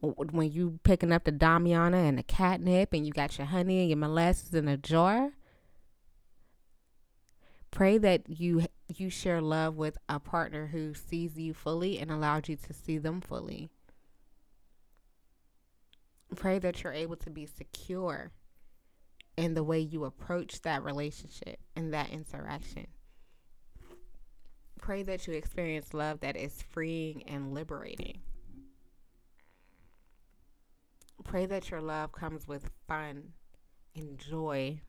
when 0.00 0.50
you 0.50 0.78
picking 0.82 1.12
up 1.12 1.24
the 1.24 1.32
damiana 1.32 2.08
and 2.08 2.18
the 2.18 2.22
catnip 2.22 2.92
and 2.92 3.06
you 3.06 3.12
got 3.12 3.38
your 3.38 3.46
honey 3.46 3.80
and 3.80 3.88
your 3.88 3.96
molasses 3.96 4.52
in 4.52 4.68
a 4.68 4.76
jar 4.76 5.30
pray 7.74 7.98
that 7.98 8.22
you 8.28 8.64
you 8.94 9.10
share 9.10 9.40
love 9.40 9.74
with 9.74 9.98
a 10.08 10.20
partner 10.20 10.68
who 10.68 10.94
sees 10.94 11.36
you 11.36 11.52
fully 11.52 11.98
and 11.98 12.10
allows 12.10 12.48
you 12.48 12.56
to 12.56 12.72
see 12.72 12.98
them 12.98 13.20
fully 13.20 13.70
pray 16.34 16.58
that 16.58 16.82
you're 16.82 16.92
able 16.92 17.16
to 17.16 17.30
be 17.30 17.46
secure 17.46 18.32
in 19.36 19.54
the 19.54 19.64
way 19.64 19.78
you 19.78 20.04
approach 20.04 20.62
that 20.62 20.82
relationship 20.82 21.58
and 21.74 21.92
that 21.92 22.10
interaction 22.10 22.86
pray 24.80 25.02
that 25.02 25.26
you 25.26 25.32
experience 25.34 25.94
love 25.94 26.20
that 26.20 26.36
is 26.36 26.62
freeing 26.70 27.22
and 27.24 27.52
liberating 27.52 28.20
Pray 31.24 31.46
that 31.46 31.70
your 31.70 31.80
love 31.80 32.12
comes 32.12 32.46
with 32.46 32.70
fun 32.86 33.32
and 33.96 34.18
joy 34.18 34.80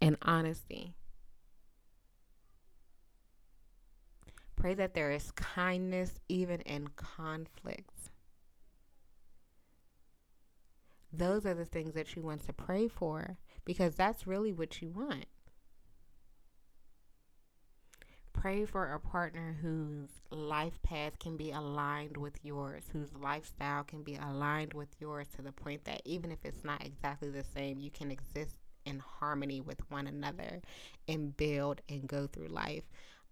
and 0.00 0.16
honesty. 0.22 0.94
Pray 4.54 4.74
that 4.74 4.94
there 4.94 5.10
is 5.10 5.30
kindness 5.32 6.20
even 6.28 6.60
in 6.60 6.88
conflict. 6.88 7.97
Those 11.12 11.46
are 11.46 11.54
the 11.54 11.64
things 11.64 11.94
that 11.94 12.14
you 12.14 12.22
want 12.22 12.46
to 12.46 12.52
pray 12.52 12.88
for 12.88 13.38
because 13.64 13.94
that's 13.94 14.26
really 14.26 14.52
what 14.52 14.82
you 14.82 14.90
want. 14.90 15.26
Pray 18.32 18.64
for 18.64 18.92
a 18.92 19.00
partner 19.00 19.56
whose 19.60 20.10
life 20.30 20.80
path 20.82 21.18
can 21.18 21.36
be 21.36 21.50
aligned 21.50 22.16
with 22.16 22.34
yours, 22.44 22.84
whose 22.92 23.12
lifestyle 23.14 23.82
can 23.82 24.02
be 24.02 24.16
aligned 24.16 24.74
with 24.74 24.88
yours 25.00 25.26
to 25.34 25.42
the 25.42 25.50
point 25.50 25.84
that 25.84 26.02
even 26.04 26.30
if 26.30 26.38
it's 26.44 26.62
not 26.62 26.84
exactly 26.86 27.30
the 27.30 27.42
same, 27.42 27.80
you 27.80 27.90
can 27.90 28.12
exist 28.12 28.56
in 28.84 29.00
harmony 29.00 29.60
with 29.60 29.80
one 29.90 30.06
another 30.06 30.60
and 31.08 31.36
build 31.36 31.80
and 31.88 32.06
go 32.06 32.26
through 32.26 32.46
life 32.46 32.84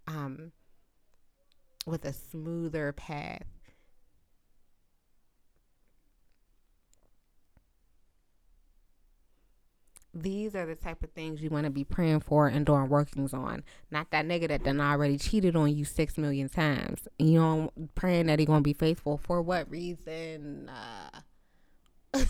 um, 0.07 0.51
with 1.85 2.03
a 2.03 2.13
smoother 2.13 2.91
path 2.91 3.56
these 10.13 10.55
are 10.55 10.65
the 10.65 10.75
type 10.75 11.03
of 11.03 11.11
things 11.11 11.41
you 11.41 11.49
want 11.49 11.65
to 11.65 11.69
be 11.69 11.83
praying 11.83 12.21
for 12.21 12.47
and 12.47 12.65
doing 12.65 12.89
workings 12.89 13.33
on. 13.33 13.63
Not 13.91 14.11
that 14.11 14.25
nigga 14.25 14.47
that 14.47 14.63
done 14.63 14.81
already 14.81 15.17
cheated 15.17 15.55
on 15.55 15.75
you 15.75 15.85
six 15.85 16.17
million 16.17 16.49
times. 16.49 17.07
You 17.19 17.39
know, 17.39 17.71
praying 17.95 18.27
that 18.27 18.39
he 18.39 18.45
gonna 18.45 18.61
be 18.61 18.73
faithful 18.73 19.17
for 19.17 19.41
what 19.41 19.69
reason? 19.69 20.69
Uh, 20.69 21.21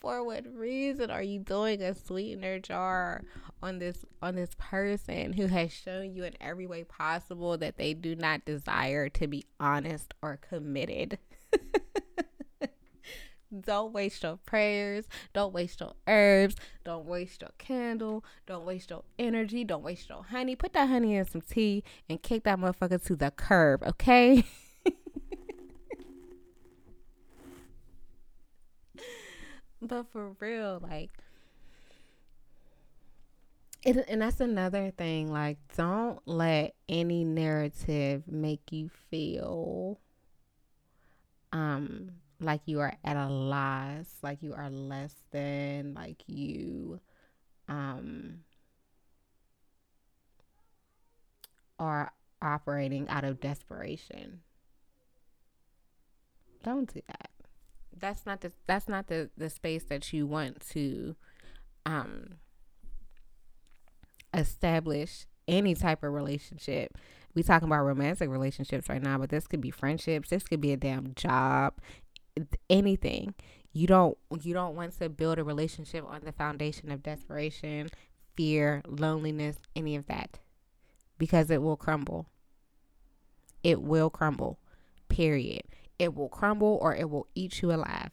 for 0.00 0.24
what 0.24 0.44
reason 0.54 1.10
are 1.10 1.22
you 1.22 1.38
doing 1.38 1.82
a 1.82 1.94
sweetener 1.94 2.58
jar 2.58 3.22
on 3.62 3.78
this 3.78 4.04
on 4.20 4.34
this 4.34 4.50
person 4.58 5.32
who 5.32 5.46
has 5.46 5.72
shown 5.72 6.14
you 6.14 6.24
in 6.24 6.34
every 6.40 6.66
way 6.66 6.84
possible 6.84 7.56
that 7.56 7.78
they 7.78 7.94
do 7.94 8.14
not 8.16 8.44
desire 8.44 9.08
to 9.10 9.26
be 9.26 9.44
honest 9.60 10.12
or 10.22 10.36
committed? 10.36 11.18
Don't 13.60 13.92
waste 13.92 14.22
your 14.22 14.38
prayers. 14.38 15.06
Don't 15.32 15.52
waste 15.52 15.80
your 15.80 15.94
herbs. 16.06 16.56
Don't 16.84 17.06
waste 17.06 17.42
your 17.42 17.50
candle. 17.58 18.24
Don't 18.46 18.64
waste 18.64 18.90
your 18.90 19.04
energy. 19.18 19.64
Don't 19.64 19.82
waste 19.82 20.08
your 20.08 20.24
honey. 20.24 20.56
Put 20.56 20.72
that 20.74 20.88
honey 20.88 21.16
in 21.16 21.26
some 21.26 21.42
tea 21.42 21.84
and 22.08 22.22
kick 22.22 22.44
that 22.44 22.58
motherfucker 22.58 23.04
to 23.06 23.16
the 23.16 23.30
curb, 23.30 23.82
okay? 23.84 24.44
but 29.82 30.06
for 30.10 30.36
real, 30.40 30.80
like, 30.82 31.10
it, 33.84 34.04
and 34.08 34.22
that's 34.22 34.40
another 34.40 34.90
thing. 34.90 35.30
Like, 35.30 35.58
don't 35.76 36.20
let 36.26 36.74
any 36.88 37.24
narrative 37.24 38.24
make 38.26 38.72
you 38.72 38.90
feel 39.10 39.98
um 41.52 42.10
like 42.44 42.62
you 42.66 42.80
are 42.80 42.94
at 43.04 43.16
a 43.16 43.28
loss, 43.28 44.06
like 44.22 44.42
you 44.42 44.54
are 44.54 44.70
less 44.70 45.14
than, 45.30 45.94
like 45.94 46.22
you 46.26 47.00
um 47.68 48.40
are 51.78 52.12
operating 52.42 53.08
out 53.08 53.24
of 53.24 53.40
desperation. 53.40 54.40
Don't 56.62 56.92
do 56.92 57.00
that. 57.06 57.30
That's 57.96 58.26
not 58.26 58.40
the 58.40 58.52
that's 58.66 58.88
not 58.88 59.06
the 59.08 59.30
the 59.36 59.50
space 59.50 59.84
that 59.84 60.12
you 60.12 60.26
want 60.26 60.60
to 60.70 61.16
um 61.86 62.36
establish 64.32 65.26
any 65.46 65.74
type 65.74 66.02
of 66.02 66.12
relationship. 66.12 66.96
We 67.34 67.42
talking 67.42 67.68
about 67.68 67.84
romantic 67.84 68.28
relationships 68.30 68.88
right 68.88 69.02
now, 69.02 69.18
but 69.18 69.28
this 69.30 69.46
could 69.46 69.60
be 69.60 69.70
friendships. 69.70 70.30
This 70.30 70.44
could 70.44 70.60
be 70.60 70.72
a 70.72 70.76
damn 70.76 71.14
job 71.14 71.74
anything. 72.68 73.34
You 73.72 73.86
don't 73.86 74.16
you 74.42 74.54
don't 74.54 74.76
want 74.76 74.98
to 74.98 75.08
build 75.08 75.38
a 75.38 75.44
relationship 75.44 76.04
on 76.06 76.22
the 76.24 76.32
foundation 76.32 76.90
of 76.90 77.02
desperation, 77.02 77.90
fear, 78.36 78.82
loneliness, 78.86 79.58
any 79.74 79.96
of 79.96 80.06
that. 80.06 80.38
Because 81.18 81.50
it 81.50 81.62
will 81.62 81.76
crumble. 81.76 82.28
It 83.62 83.80
will 83.82 84.10
crumble. 84.10 84.58
Period. 85.08 85.62
It 85.98 86.14
will 86.14 86.28
crumble 86.28 86.78
or 86.80 86.94
it 86.94 87.08
will 87.08 87.28
eat 87.34 87.62
you 87.62 87.72
alive. 87.72 88.10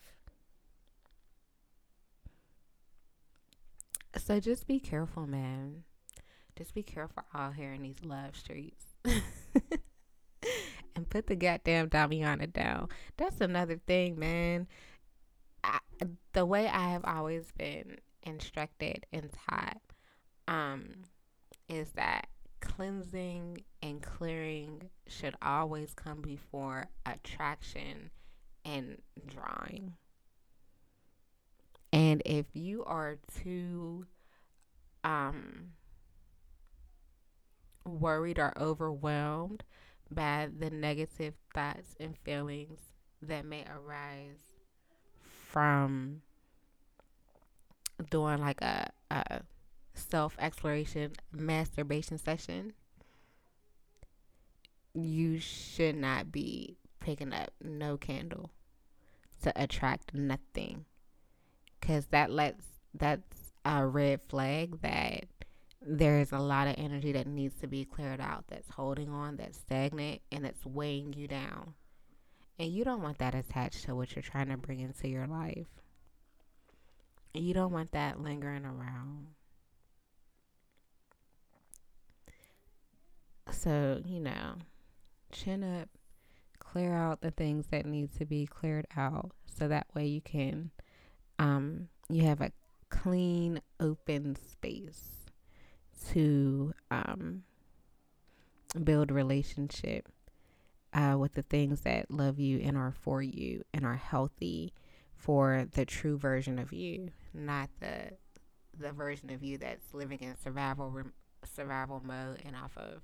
So 4.17 4.39
just 4.39 4.67
be 4.67 4.79
careful, 4.79 5.25
man. 5.25 5.83
Just 6.57 6.73
be 6.73 6.83
careful 6.83 7.23
out 7.33 7.55
here 7.55 7.73
in 7.73 7.81
these 7.81 8.03
love 8.03 8.35
streets. 8.35 8.85
and 11.01 11.09
put 11.09 11.25
the 11.25 11.35
goddamn 11.35 11.89
Damiana 11.89 12.53
down. 12.53 12.87
That's 13.17 13.41
another 13.41 13.79
thing, 13.87 14.19
man. 14.19 14.67
I, 15.63 15.79
the 16.33 16.45
way 16.45 16.67
I 16.67 16.91
have 16.91 17.03
always 17.05 17.51
been 17.57 17.97
instructed 18.21 19.07
and 19.11 19.31
taught 19.49 19.81
um, 20.47 20.89
is 21.67 21.89
that 21.93 22.27
cleansing 22.59 23.63
and 23.81 23.99
clearing 24.03 24.91
should 25.07 25.35
always 25.41 25.95
come 25.95 26.21
before 26.21 26.85
attraction 27.07 28.11
and 28.63 29.01
drawing. 29.25 29.93
And 31.91 32.21
if 32.25 32.45
you 32.53 32.83
are 32.83 33.17
too 33.43 34.05
um, 35.03 35.71
worried 37.85 38.37
or 38.37 38.53
overwhelmed 38.55 39.63
by 40.11 40.49
the 40.59 40.69
negative 40.69 41.33
thoughts 41.53 41.95
and 41.99 42.17
feelings 42.17 42.79
that 43.21 43.45
may 43.45 43.65
arise 43.65 44.55
from 45.49 46.21
doing 48.09 48.39
like 48.39 48.61
a, 48.61 48.91
a 49.09 49.41
self 49.93 50.35
exploration 50.39 51.11
masturbation 51.31 52.17
session, 52.17 52.73
you 54.93 55.39
should 55.39 55.95
not 55.95 56.31
be 56.31 56.77
picking 56.99 57.33
up 57.33 57.51
no 57.61 57.97
candle 57.97 58.51
to 59.43 59.51
attract 59.55 60.13
nothing. 60.13 60.85
Cause 61.81 62.07
that 62.07 62.31
lets 62.31 62.65
that's 62.93 63.53
a 63.65 63.85
red 63.85 64.21
flag 64.21 64.81
that 64.81 65.25
there's 65.81 66.31
a 66.31 66.39
lot 66.39 66.67
of 66.67 66.75
energy 66.77 67.11
that 67.13 67.27
needs 67.27 67.55
to 67.61 67.67
be 67.67 67.85
cleared 67.85 68.21
out 68.21 68.45
that's 68.47 68.69
holding 68.69 69.09
on, 69.09 69.37
that's 69.37 69.57
stagnant, 69.57 70.21
and 70.31 70.45
it's 70.45 70.65
weighing 70.65 71.13
you 71.13 71.27
down. 71.27 71.73
And 72.59 72.71
you 72.71 72.83
don't 72.83 73.01
want 73.01 73.17
that 73.17 73.33
attached 73.33 73.85
to 73.85 73.95
what 73.95 74.15
you're 74.15 74.21
trying 74.21 74.49
to 74.49 74.57
bring 74.57 74.79
into 74.79 75.07
your 75.07 75.25
life. 75.25 75.67
You 77.33 77.53
don't 77.53 77.71
want 77.71 77.91
that 77.93 78.21
lingering 78.21 78.65
around. 78.65 79.27
So, 83.51 84.01
you 84.05 84.19
know, 84.19 84.55
chin 85.31 85.63
up, 85.63 85.89
clear 86.59 86.93
out 86.93 87.21
the 87.21 87.31
things 87.31 87.67
that 87.67 87.85
need 87.85 88.15
to 88.17 88.25
be 88.25 88.45
cleared 88.45 88.85
out 88.95 89.31
so 89.45 89.67
that 89.67 89.87
way 89.93 90.05
you 90.05 90.21
can 90.21 90.71
um 91.39 91.87
you 92.09 92.23
have 92.23 92.39
a 92.39 92.51
clean 92.89 93.61
open 93.79 94.35
space 94.35 95.20
to 96.09 96.73
um 96.89 97.43
build 98.83 99.11
relationship 99.11 100.07
uh, 100.93 101.15
with 101.17 101.33
the 101.33 101.41
things 101.41 101.81
that 101.81 102.11
love 102.11 102.39
you 102.39 102.59
and 102.59 102.77
are 102.77 102.91
for 102.91 103.21
you 103.21 103.63
and 103.73 103.85
are 103.85 103.95
healthy 103.95 104.73
for 105.15 105.67
the 105.73 105.85
true 105.85 106.17
version 106.17 106.59
of 106.59 106.73
you, 106.73 107.09
not 107.33 107.69
the 107.79 108.11
the 108.77 108.91
version 108.91 109.29
of 109.31 109.43
you 109.43 109.57
that's 109.57 109.93
living 109.93 110.19
in 110.21 110.35
survival 110.37 111.03
survival 111.43 112.01
mode 112.03 112.41
and 112.45 112.55
off 112.55 112.75
of 112.77 113.01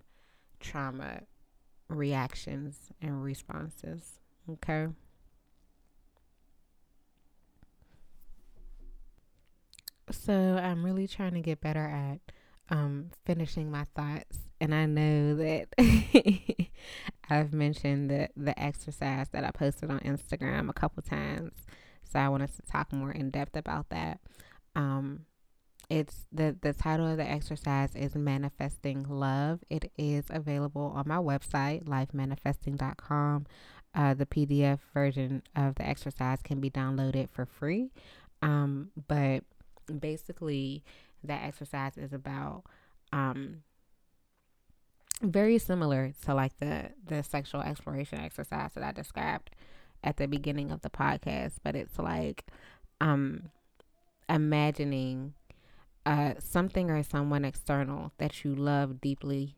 trauma 0.59 1.21
reactions 1.89 2.89
and 3.01 3.23
responses. 3.23 4.19
Okay. 4.49 4.87
So 10.09 10.33
I'm 10.33 10.83
really 10.85 11.07
trying 11.07 11.33
to 11.33 11.41
get 11.41 11.61
better 11.61 11.85
at 11.85 12.19
um, 12.69 13.11
finishing 13.25 13.71
my 13.71 13.85
thoughts, 13.95 14.39
and 14.59 14.73
I 14.73 14.85
know 14.85 15.35
that 15.35 15.67
I've 17.29 17.53
mentioned 17.53 18.09
the 18.09 18.29
the 18.35 18.57
exercise 18.59 19.29
that 19.29 19.43
I 19.43 19.51
posted 19.51 19.91
on 19.91 19.99
Instagram 19.99 20.69
a 20.69 20.73
couple 20.73 21.03
times. 21.03 21.53
So 22.03 22.19
I 22.19 22.29
wanted 22.29 22.55
to 22.55 22.61
talk 22.63 22.93
more 22.93 23.11
in 23.11 23.29
depth 23.31 23.57
about 23.57 23.89
that. 23.89 24.19
Um, 24.75 25.25
it's 25.89 26.27
the 26.31 26.55
the 26.61 26.73
title 26.73 27.07
of 27.07 27.17
the 27.17 27.29
exercise 27.29 27.95
is 27.95 28.15
manifesting 28.15 29.05
love 29.07 29.59
it 29.69 29.91
is 29.97 30.25
available 30.29 30.91
on 30.95 31.07
my 31.07 31.17
website 31.17 31.85
lifemanifesting.com 31.85 33.45
uh, 33.95 34.13
the 34.13 34.25
pdf 34.25 34.79
version 34.93 35.41
of 35.55 35.75
the 35.75 35.87
exercise 35.87 36.39
can 36.43 36.59
be 36.59 36.69
downloaded 36.69 37.29
for 37.29 37.45
free 37.45 37.89
um, 38.41 38.89
but 39.07 39.43
basically 39.99 40.83
that 41.27 41.43
exercise 41.43 41.97
is 41.97 42.13
about 42.13 42.63
um, 43.13 43.63
very 45.21 45.57
similar 45.57 46.13
to 46.25 46.33
like 46.33 46.57
the 46.59 46.91
the 47.05 47.23
sexual 47.23 47.61
exploration 47.61 48.19
exercise 48.19 48.71
that 48.75 48.83
i 48.83 48.91
described 48.91 49.49
at 50.03 50.17
the 50.17 50.27
beginning 50.27 50.71
of 50.71 50.81
the 50.81 50.89
podcast 50.89 51.53
but 51.63 51.75
it's 51.75 51.97
like 51.97 52.45
um 53.01 53.49
imagining 54.29 55.33
uh, 56.07 56.33
something 56.39 56.89
or 56.89 57.03
someone 57.03 57.43
external 57.43 58.13
that 58.17 58.45
you 58.45 58.55
love 58.55 59.01
deeply, 59.01 59.57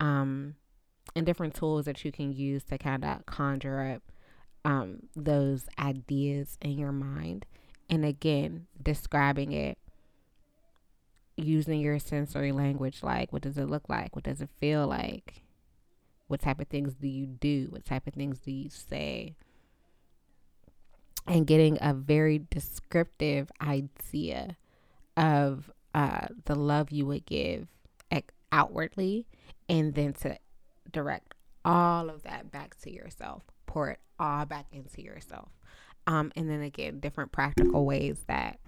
um, 0.00 0.54
and 1.14 1.26
different 1.26 1.54
tools 1.54 1.84
that 1.84 2.02
you 2.02 2.10
can 2.10 2.32
use 2.32 2.64
to 2.64 2.78
kind 2.78 3.04
of 3.04 3.26
conjure 3.26 3.94
up 3.94 4.02
um, 4.64 5.00
those 5.14 5.66
ideas 5.78 6.56
in 6.62 6.78
your 6.78 6.92
mind. 6.92 7.44
And 7.90 8.06
again, 8.06 8.68
describing 8.82 9.52
it 9.52 9.76
using 11.36 11.80
your 11.80 11.98
sensory 11.98 12.52
language 12.52 13.02
like 13.02 13.32
what 13.32 13.42
does 13.42 13.58
it 13.58 13.68
look 13.68 13.88
like? 13.88 14.14
What 14.14 14.24
does 14.24 14.40
it 14.40 14.50
feel 14.60 14.86
like? 14.86 15.42
What 16.28 16.40
type 16.40 16.60
of 16.60 16.68
things 16.68 16.94
do 16.94 17.08
you 17.08 17.26
do? 17.26 17.66
What 17.70 17.84
type 17.84 18.06
of 18.06 18.14
things 18.14 18.38
do 18.40 18.50
you 18.50 18.70
say? 18.70 19.34
And 21.26 21.46
getting 21.46 21.78
a 21.80 21.94
very 21.94 22.42
descriptive 22.50 23.50
idea 23.60 24.56
of 25.16 25.70
uh, 25.94 26.28
the 26.46 26.54
love 26.54 26.90
you 26.90 27.06
would 27.06 27.26
give 27.26 27.68
outwardly 28.52 29.26
and 29.68 29.94
then 29.94 30.12
to 30.12 30.36
direct 30.92 31.34
all 31.64 32.10
of 32.10 32.22
that 32.22 32.52
back 32.52 32.78
to 32.82 32.92
yourself 32.92 33.42
pour 33.66 33.88
it 33.88 34.00
all 34.18 34.44
back 34.44 34.66
into 34.72 35.02
yourself 35.02 35.48
um, 36.06 36.30
and 36.36 36.50
then 36.50 36.60
again 36.60 37.00
different 37.00 37.32
practical 37.32 37.86
ways 37.86 38.18
that 38.28 38.58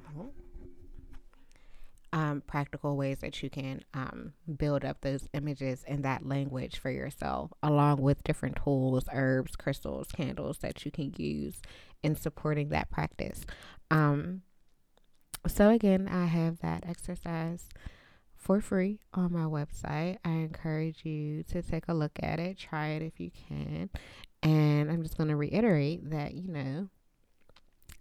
um, 2.14 2.42
practical 2.46 2.96
ways 2.96 3.18
that 3.18 3.42
you 3.42 3.50
can 3.50 3.82
um, 3.92 4.34
build 4.56 4.84
up 4.84 5.00
those 5.00 5.28
images 5.34 5.84
and 5.86 6.04
that 6.04 6.24
language 6.24 6.78
for 6.78 6.88
yourself, 6.88 7.52
along 7.60 8.00
with 8.00 8.22
different 8.22 8.56
tools, 8.62 9.08
herbs, 9.12 9.56
crystals, 9.56 10.06
candles 10.14 10.58
that 10.58 10.84
you 10.84 10.92
can 10.92 11.12
use 11.18 11.60
in 12.04 12.14
supporting 12.14 12.68
that 12.68 12.88
practice. 12.88 13.44
Um, 13.90 14.42
so, 15.48 15.70
again, 15.70 16.06
I 16.08 16.26
have 16.26 16.60
that 16.60 16.84
exercise 16.86 17.68
for 18.36 18.60
free 18.60 19.00
on 19.12 19.32
my 19.32 19.46
website. 19.46 20.18
I 20.24 20.30
encourage 20.30 21.04
you 21.04 21.42
to 21.50 21.62
take 21.62 21.88
a 21.88 21.94
look 21.94 22.12
at 22.22 22.38
it, 22.38 22.58
try 22.58 22.90
it 22.90 23.02
if 23.02 23.18
you 23.18 23.32
can. 23.48 23.90
And 24.40 24.88
I'm 24.88 25.02
just 25.02 25.16
going 25.16 25.30
to 25.30 25.36
reiterate 25.36 26.08
that, 26.10 26.34
you 26.34 26.46
know, 26.46 26.90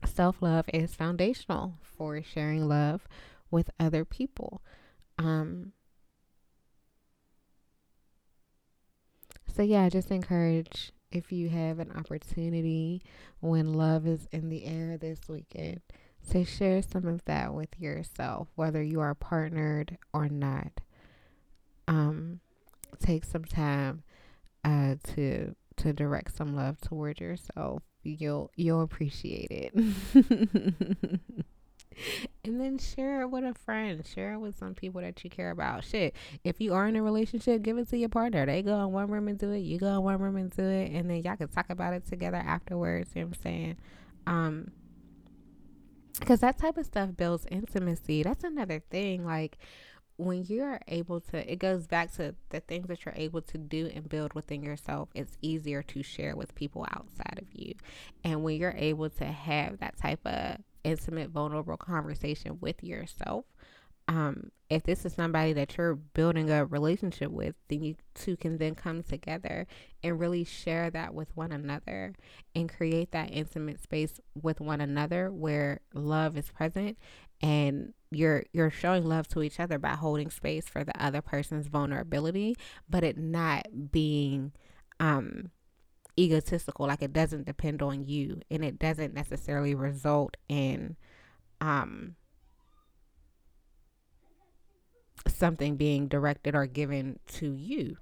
self 0.06 0.40
love 0.40 0.66
is 0.72 0.94
foundational 0.94 1.80
for 1.82 2.22
sharing 2.22 2.68
love 2.68 3.08
with 3.54 3.70
other 3.80 4.04
people. 4.04 4.62
Um, 5.20 5.74
so, 9.56 9.62
yeah, 9.62 9.84
I 9.84 9.90
just 9.90 10.10
encourage 10.10 10.92
if 11.12 11.32
you 11.32 11.50
have 11.50 11.78
an 11.78 11.92
opportunity 11.92 13.04
when 13.40 13.74
love 13.74 14.08
is 14.08 14.28
in 14.32 14.50
the 14.50 14.66
air 14.66 14.98
this 14.98 15.20
weekend 15.30 15.82
to 16.32 16.44
share 16.44 16.82
some 16.82 17.06
of 17.06 17.24
that 17.26 17.54
with 17.54 17.80
yourself, 17.80 18.48
whether 18.56 18.82
you 18.82 19.00
are 19.00 19.14
partnered 19.14 20.00
or 20.14 20.28
not. 20.28 20.82
Um, 21.88 22.40
take 23.00 23.24
some 23.24 23.44
time 23.44 24.04
uh, 24.64 24.96
to 25.14 25.56
to 25.76 25.92
direct 25.92 26.36
some 26.36 26.56
love 26.56 26.80
toward 26.82 27.20
yourself. 27.20 27.84
You'll 28.04 28.50
you'll 28.56 28.82
appreciate 28.82 29.52
it. 29.52 31.20
and 32.44 32.60
then 32.60 32.78
share 32.78 33.22
it 33.22 33.28
with 33.28 33.44
a 33.44 33.54
friend. 33.66 34.06
Share 34.06 34.34
it 34.34 34.40
with 34.40 34.58
some 34.58 34.74
people 34.74 35.02
that 35.02 35.24
you 35.24 35.30
care 35.30 35.52
about. 35.52 35.84
Shit. 35.84 36.16
If 36.44 36.60
you 36.60 36.74
are 36.74 36.88
in 36.88 36.96
a 36.96 37.04
relationship, 37.04 37.62
give 37.62 37.78
it 37.78 37.90
to 37.90 37.98
your 37.98 38.10
partner. 38.10 38.46
They 38.46 38.62
go 38.62 38.80
in 38.82 38.92
one 38.92 39.10
room 39.10 39.28
and 39.28 39.38
do 39.38 39.52
it. 39.52 39.60
You 39.60 39.80
go 39.80 39.88
in 39.96 40.04
one 40.04 40.20
room 40.20 40.36
and 40.38 40.56
do 40.56 40.64
it. 40.64 40.92
And 40.92 41.10
then 41.10 41.22
y'all 41.24 41.36
can 41.36 41.48
talk 41.48 41.70
about 41.70 41.94
it 41.94 42.08
together 42.08 42.38
afterwards. 42.38 43.12
You 43.16 43.22
know 43.22 43.28
what 43.28 43.38
I'm 43.38 43.44
saying? 43.44 43.78
Um, 44.26 44.72
because 46.20 46.40
that 46.42 46.58
type 46.58 46.78
of 46.78 46.86
stuff 46.86 47.10
builds 47.18 47.46
intimacy. 47.50 48.24
That's 48.24 48.44
another 48.44 48.80
thing. 48.80 49.26
Like 49.26 49.58
when 50.18 50.44
you're 50.44 50.80
able 50.88 51.20
to, 51.22 51.52
it 51.52 51.58
goes 51.58 51.88
back 51.88 52.14
to 52.14 52.36
the 52.50 52.60
things 52.60 52.88
that 52.88 53.06
you're 53.06 53.16
able 53.18 53.42
to 53.42 53.58
do 53.58 53.90
and 53.94 54.08
build 54.08 54.34
within 54.34 54.64
yourself. 54.64 55.10
It's 55.16 55.38
easier 55.42 55.82
to 55.84 56.04
share 56.04 56.36
with 56.36 56.56
people 56.56 56.86
outside 56.92 57.40
of 57.40 57.48
you. 57.52 57.74
And 58.24 58.44
when 58.44 58.58
you're 58.58 58.76
able 58.78 59.10
to 59.10 59.26
have 59.26 59.80
that 59.80 59.98
type 59.98 60.26
of 60.26 60.58
intimate, 60.84 61.30
vulnerable 61.30 61.78
conversation 61.78 62.58
with 62.60 62.84
yourself, 62.84 63.46
um, 64.08 64.52
if 64.70 64.84
this 64.84 65.06
is 65.06 65.14
somebody 65.14 65.54
that 65.54 65.78
you're 65.78 65.96
building 65.96 66.50
a 66.50 66.66
relationship 66.66 67.32
with, 67.32 67.56
then 67.70 67.84
you 67.84 67.96
two 68.16 68.36
can 68.36 68.58
then 68.58 68.76
come 68.76 69.04
together 69.04 69.66
and 70.04 70.20
really 70.20 70.44
share 70.44 70.90
that 70.90 71.14
with 71.14 71.36
one 71.36 71.52
another 71.52 72.14
and 72.56 72.74
create 72.74 73.12
that 73.12 73.30
intimate 73.32 73.82
space 73.82 74.20
with 74.42 74.60
one 74.60 74.82
another 74.82 75.32
where 75.32 75.80
love 75.94 76.38
is 76.38 76.50
present 76.50 76.98
and 77.42 77.94
you're 78.12 78.44
you're 78.54 78.70
showing 78.70 79.06
love 79.06 79.28
to 79.28 79.42
each 79.42 79.60
other 79.60 79.80
by 79.80 79.90
holding 79.90 80.30
space 80.30 80.68
for 80.68 80.84
the 80.84 81.04
other 81.04 81.22
person's 81.22 81.68
vulnerability 81.68 82.56
but 82.90 83.04
it 83.04 83.18
not 83.18 83.66
being 83.92 84.52
um 85.00 85.50
egotistical 86.18 86.88
like 86.88 87.02
it 87.02 87.14
doesn't 87.14 87.46
depend 87.46 87.82
on 87.82 88.06
you 88.06 88.40
and 88.52 88.64
it 88.64 88.78
doesn't 88.78 89.14
necessarily 89.14 89.74
result 89.74 90.38
in 90.48 90.96
um 91.60 92.16
something 95.28 95.76
being 95.76 96.08
directed 96.08 96.54
or 96.54 96.66
given 96.66 97.20
to 97.28 97.54
you 97.54 97.98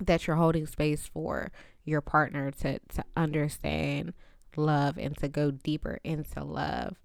that 0.00 0.26
you're 0.26 0.36
holding 0.36 0.66
space 0.66 1.06
for 1.06 1.50
your 1.84 2.00
partner 2.00 2.50
to 2.50 2.78
to 2.88 3.02
understand 3.16 4.12
love 4.56 4.98
and 4.98 5.16
to 5.16 5.28
go 5.28 5.50
deeper 5.50 6.00
into 6.04 6.42
love 6.42 6.96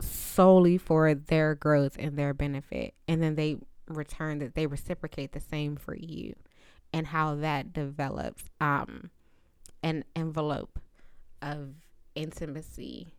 solely 0.00 0.78
for 0.78 1.12
their 1.14 1.54
growth 1.54 1.96
and 1.98 2.16
their 2.16 2.32
benefit 2.32 2.94
and 3.06 3.22
then 3.22 3.34
they 3.34 3.56
return 3.88 4.38
that 4.38 4.54
they 4.54 4.66
reciprocate 4.66 5.32
the 5.32 5.40
same 5.40 5.76
for 5.76 5.96
you 5.96 6.34
and 6.92 7.06
how 7.06 7.34
that 7.36 7.72
develops 7.72 8.44
um 8.60 9.10
an 9.82 10.04
envelope 10.16 10.78
of 11.42 11.70
intimacy 12.14 13.14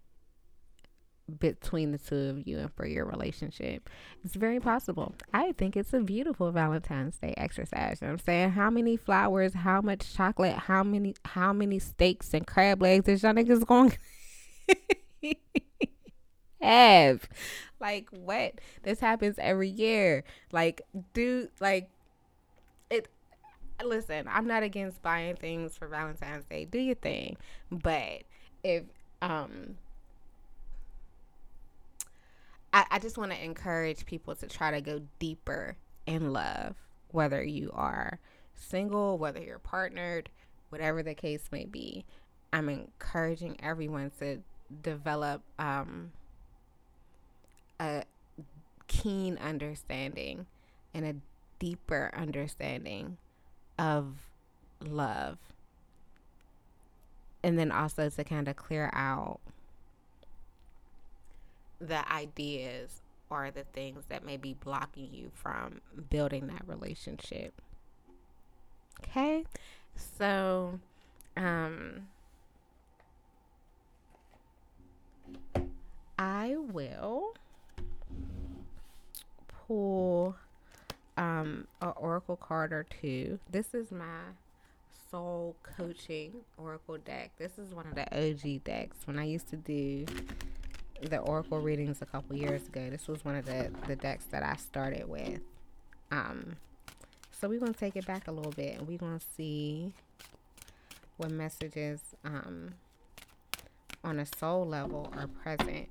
between 1.37 1.91
the 1.91 1.97
two 1.97 2.15
of 2.15 2.47
you 2.47 2.57
and 2.57 2.73
for 2.73 2.85
your 2.85 3.05
relationship. 3.05 3.89
It's 4.23 4.35
very 4.35 4.59
possible. 4.59 5.13
I 5.33 5.51
think 5.53 5.77
it's 5.77 5.93
a 5.93 5.99
beautiful 5.99 6.51
Valentine's 6.51 7.17
Day 7.17 7.33
exercise. 7.37 7.99
You 8.01 8.07
know 8.07 8.13
I'm 8.13 8.19
saying 8.19 8.51
how 8.51 8.69
many 8.69 8.97
flowers, 8.97 9.53
how 9.53 9.81
much 9.81 10.13
chocolate, 10.13 10.55
how 10.55 10.83
many 10.83 11.15
how 11.25 11.53
many 11.53 11.79
steaks 11.79 12.33
and 12.33 12.45
crab 12.47 12.81
legs 12.81 13.07
is 13.07 13.23
y'all 13.23 13.33
niggas 13.33 13.65
going 13.65 13.97
have? 16.61 17.29
Like 17.79 18.09
what? 18.11 18.59
This 18.83 18.99
happens 18.99 19.35
every 19.37 19.69
year. 19.69 20.23
Like 20.51 20.81
dude, 21.13 21.49
like 21.59 21.89
it 22.89 23.07
listen, 23.83 24.27
I'm 24.29 24.47
not 24.47 24.63
against 24.63 25.01
buying 25.01 25.35
things 25.35 25.77
for 25.77 25.87
Valentine's 25.87 26.45
Day. 26.45 26.65
Do 26.65 26.79
your 26.79 26.95
thing. 26.95 27.37
But 27.71 28.23
if 28.63 28.83
um 29.21 29.77
I, 32.73 32.85
I 32.91 32.99
just 32.99 33.17
want 33.17 33.31
to 33.31 33.43
encourage 33.43 34.05
people 34.05 34.35
to 34.35 34.47
try 34.47 34.71
to 34.71 34.81
go 34.81 35.01
deeper 35.17 35.75
in 36.05 36.33
love, 36.33 36.75
whether 37.11 37.43
you 37.43 37.71
are 37.73 38.19
single, 38.55 39.17
whether 39.17 39.41
you're 39.41 39.59
partnered, 39.59 40.29
whatever 40.69 41.01
the 41.01 41.15
case 41.15 41.49
may 41.51 41.65
be. 41.65 42.05
I'm 42.51 42.69
encouraging 42.69 43.57
everyone 43.61 44.11
to 44.19 44.39
develop 44.81 45.41
um, 45.57 46.11
a 47.79 48.03
keen 48.87 49.37
understanding 49.37 50.45
and 50.93 51.05
a 51.05 51.15
deeper 51.59 52.11
understanding 52.15 53.17
of 53.79 54.13
love. 54.85 55.37
And 57.41 57.57
then 57.57 57.71
also 57.71 58.09
to 58.09 58.23
kind 58.23 58.47
of 58.47 58.57
clear 58.57 58.91
out 58.93 59.39
the 61.79 62.11
ideas 62.11 63.01
or 63.29 63.49
the 63.51 63.63
things 63.63 64.03
that 64.09 64.25
may 64.25 64.35
be 64.35 64.53
blocking 64.53 65.07
you 65.13 65.31
from 65.33 65.79
building 66.09 66.47
that 66.47 66.63
relationship. 66.67 67.53
Okay? 69.01 69.45
So, 69.95 70.79
um, 71.37 72.07
I 76.17 76.57
will 76.57 77.33
pull 79.47 80.35
um 81.19 81.67
an 81.81 81.91
oracle 81.97 82.37
card 82.37 82.71
or 82.71 82.85
two. 83.01 83.39
This 83.51 83.73
is 83.73 83.91
my 83.91 84.21
soul 85.11 85.55
coaching 85.77 86.31
oracle 86.57 86.97
deck. 86.97 87.31
This 87.37 87.59
is 87.59 87.73
one 87.73 87.85
of 87.87 87.95
the 87.95 88.05
OG 88.15 88.63
decks 88.63 88.97
when 89.05 89.19
I 89.19 89.25
used 89.25 89.49
to 89.49 89.57
do 89.57 90.05
the 91.01 91.17
oracle 91.19 91.59
readings 91.59 92.01
a 92.01 92.05
couple 92.05 92.35
years 92.37 92.67
ago. 92.67 92.89
This 92.89 93.07
was 93.07 93.23
one 93.25 93.35
of 93.35 93.45
the 93.45 93.69
the 93.87 93.97
decks 93.97 94.25
that 94.31 94.43
I 94.43 94.55
started 94.55 95.07
with. 95.09 95.41
Um, 96.09 96.55
so 97.31 97.49
we're 97.49 97.59
gonna 97.59 97.73
take 97.73 97.97
it 97.97 98.05
back 98.07 98.27
a 98.27 98.31
little 98.31 98.53
bit, 98.53 98.79
and 98.79 98.87
we're 98.87 98.97
gonna 98.97 99.19
see 99.35 99.93
what 101.17 101.31
messages 101.31 102.01
um 102.23 102.75
on 104.05 104.19
a 104.19 104.25
soul 104.25 104.65
level 104.65 105.11
are 105.17 105.27
present 105.27 105.89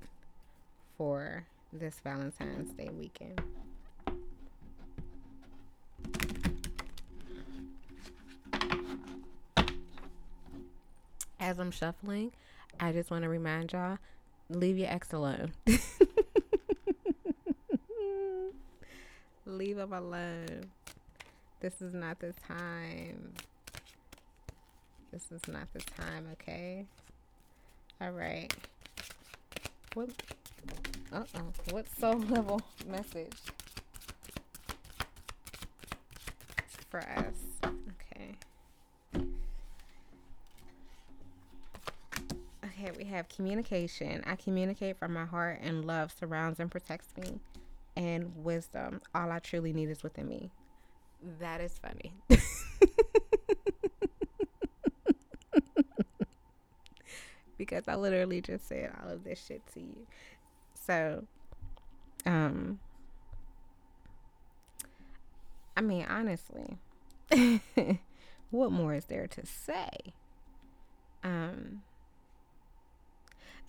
for 0.97 1.45
this 1.71 1.99
Valentine's 2.03 2.71
Day 2.71 2.89
weekend. 2.91 3.39
As 11.39 11.57
I'm 11.59 11.71
shuffling, 11.71 12.31
I 12.79 12.91
just 12.91 13.09
want 13.11 13.23
to 13.23 13.29
remind 13.29 13.71
y'all 13.71 13.97
leave 14.49 14.77
your 14.77 14.89
ex 14.89 15.13
alone. 15.13 15.53
leave 19.45 19.77
him 19.77 19.93
alone. 19.93 20.65
This 21.61 21.81
is 21.81 21.93
not 21.93 22.19
the 22.19 22.33
time. 22.47 23.33
This 25.11 25.31
is 25.31 25.41
not 25.47 25.71
the 25.73 25.79
time, 25.79 26.27
okay? 26.33 26.85
All 28.01 28.11
right. 28.11 28.53
What? 29.93 30.09
Uh 31.11 31.23
oh. 31.35 31.51
What 31.71 31.87
soul 31.99 32.17
level 32.29 32.61
message 32.87 33.33
for 36.89 36.99
us? 36.99 37.35
Okay, 37.63 38.35
we 42.97 43.05
have 43.05 43.29
communication. 43.29 44.23
I 44.25 44.35
communicate 44.35 44.97
from 44.97 45.13
my 45.13 45.25
heart, 45.25 45.59
and 45.61 45.85
love 45.85 46.11
surrounds 46.17 46.59
and 46.59 46.69
protects 46.71 47.09
me. 47.17 47.39
And 47.95 48.31
wisdom, 48.43 49.01
all 49.13 49.31
I 49.31 49.39
truly 49.39 49.73
need 49.73 49.89
is 49.89 50.03
within 50.03 50.27
me. 50.27 50.51
That 51.39 51.59
is 51.61 51.79
funny. 51.79 52.13
because 57.57 57.87
I 57.87 57.95
literally 57.95 58.41
just 58.41 58.67
said 58.67 58.91
all 59.03 59.09
of 59.11 59.23
this 59.23 59.43
shit 59.45 59.61
to 59.73 59.81
you. 59.81 60.07
So, 60.73 61.25
um, 62.25 62.79
I 65.75 65.81
mean, 65.81 66.05
honestly, 66.09 66.77
what 68.49 68.71
more 68.71 68.93
is 68.93 69.05
there 69.05 69.27
to 69.27 69.45
say? 69.45 69.89
Um, 71.23 71.83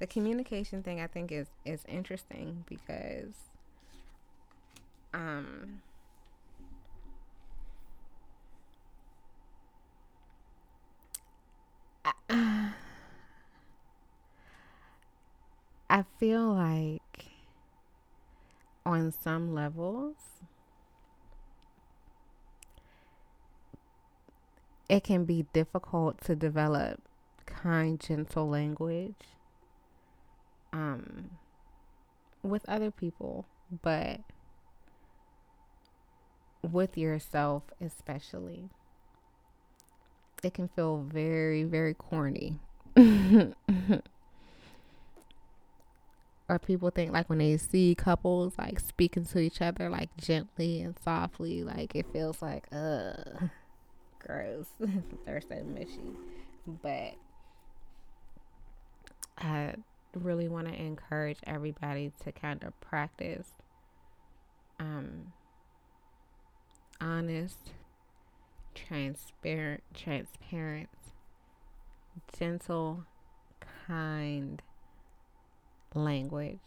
the 0.00 0.06
communication 0.06 0.82
thing 0.82 0.98
I 1.00 1.06
think 1.06 1.30
is 1.30 1.46
is 1.64 1.84
interesting 1.86 2.64
because 2.66 3.34
um 5.12 5.82
I, 12.04 12.12
I 15.90 16.04
feel 16.18 16.54
like 16.54 17.26
on 18.86 19.12
some 19.12 19.52
levels 19.52 20.14
it 24.88 25.04
can 25.04 25.26
be 25.26 25.44
difficult 25.52 26.22
to 26.22 26.34
develop 26.34 27.02
kind 27.44 28.00
gentle 28.00 28.48
language 28.48 29.14
um 30.72 31.30
with 32.42 32.68
other 32.68 32.90
people, 32.90 33.46
but 33.82 34.20
with 36.62 36.96
yourself 36.96 37.64
especially. 37.80 38.68
It 40.42 40.54
can 40.54 40.68
feel 40.68 40.98
very 41.02 41.64
very 41.64 41.94
corny. 41.94 42.58
or 46.48 46.58
people 46.58 46.90
think 46.90 47.12
like 47.12 47.28
when 47.28 47.38
they 47.38 47.56
see 47.56 47.94
couples 47.94 48.54
like 48.58 48.80
speaking 48.80 49.24
to 49.24 49.38
each 49.38 49.62
other 49.62 49.88
like 49.88 50.14
gently 50.16 50.80
and 50.80 50.96
softly, 51.02 51.62
like 51.62 51.94
it 51.94 52.06
feels 52.12 52.42
like 52.42 52.66
uh 52.72 53.14
gross. 54.18 54.66
They're 55.26 55.40
so 55.40 55.62
mushy. 55.62 56.16
But 56.66 57.14
uh 59.38 59.72
really 60.14 60.48
want 60.48 60.68
to 60.68 60.74
encourage 60.74 61.38
everybody 61.46 62.12
to 62.24 62.32
kind 62.32 62.62
of 62.64 62.78
practice 62.80 63.52
um, 64.78 65.32
honest, 67.00 67.72
transparent, 68.74 69.82
transparent, 69.94 70.88
gentle, 72.36 73.04
kind 73.86 74.62
language. 75.94 76.58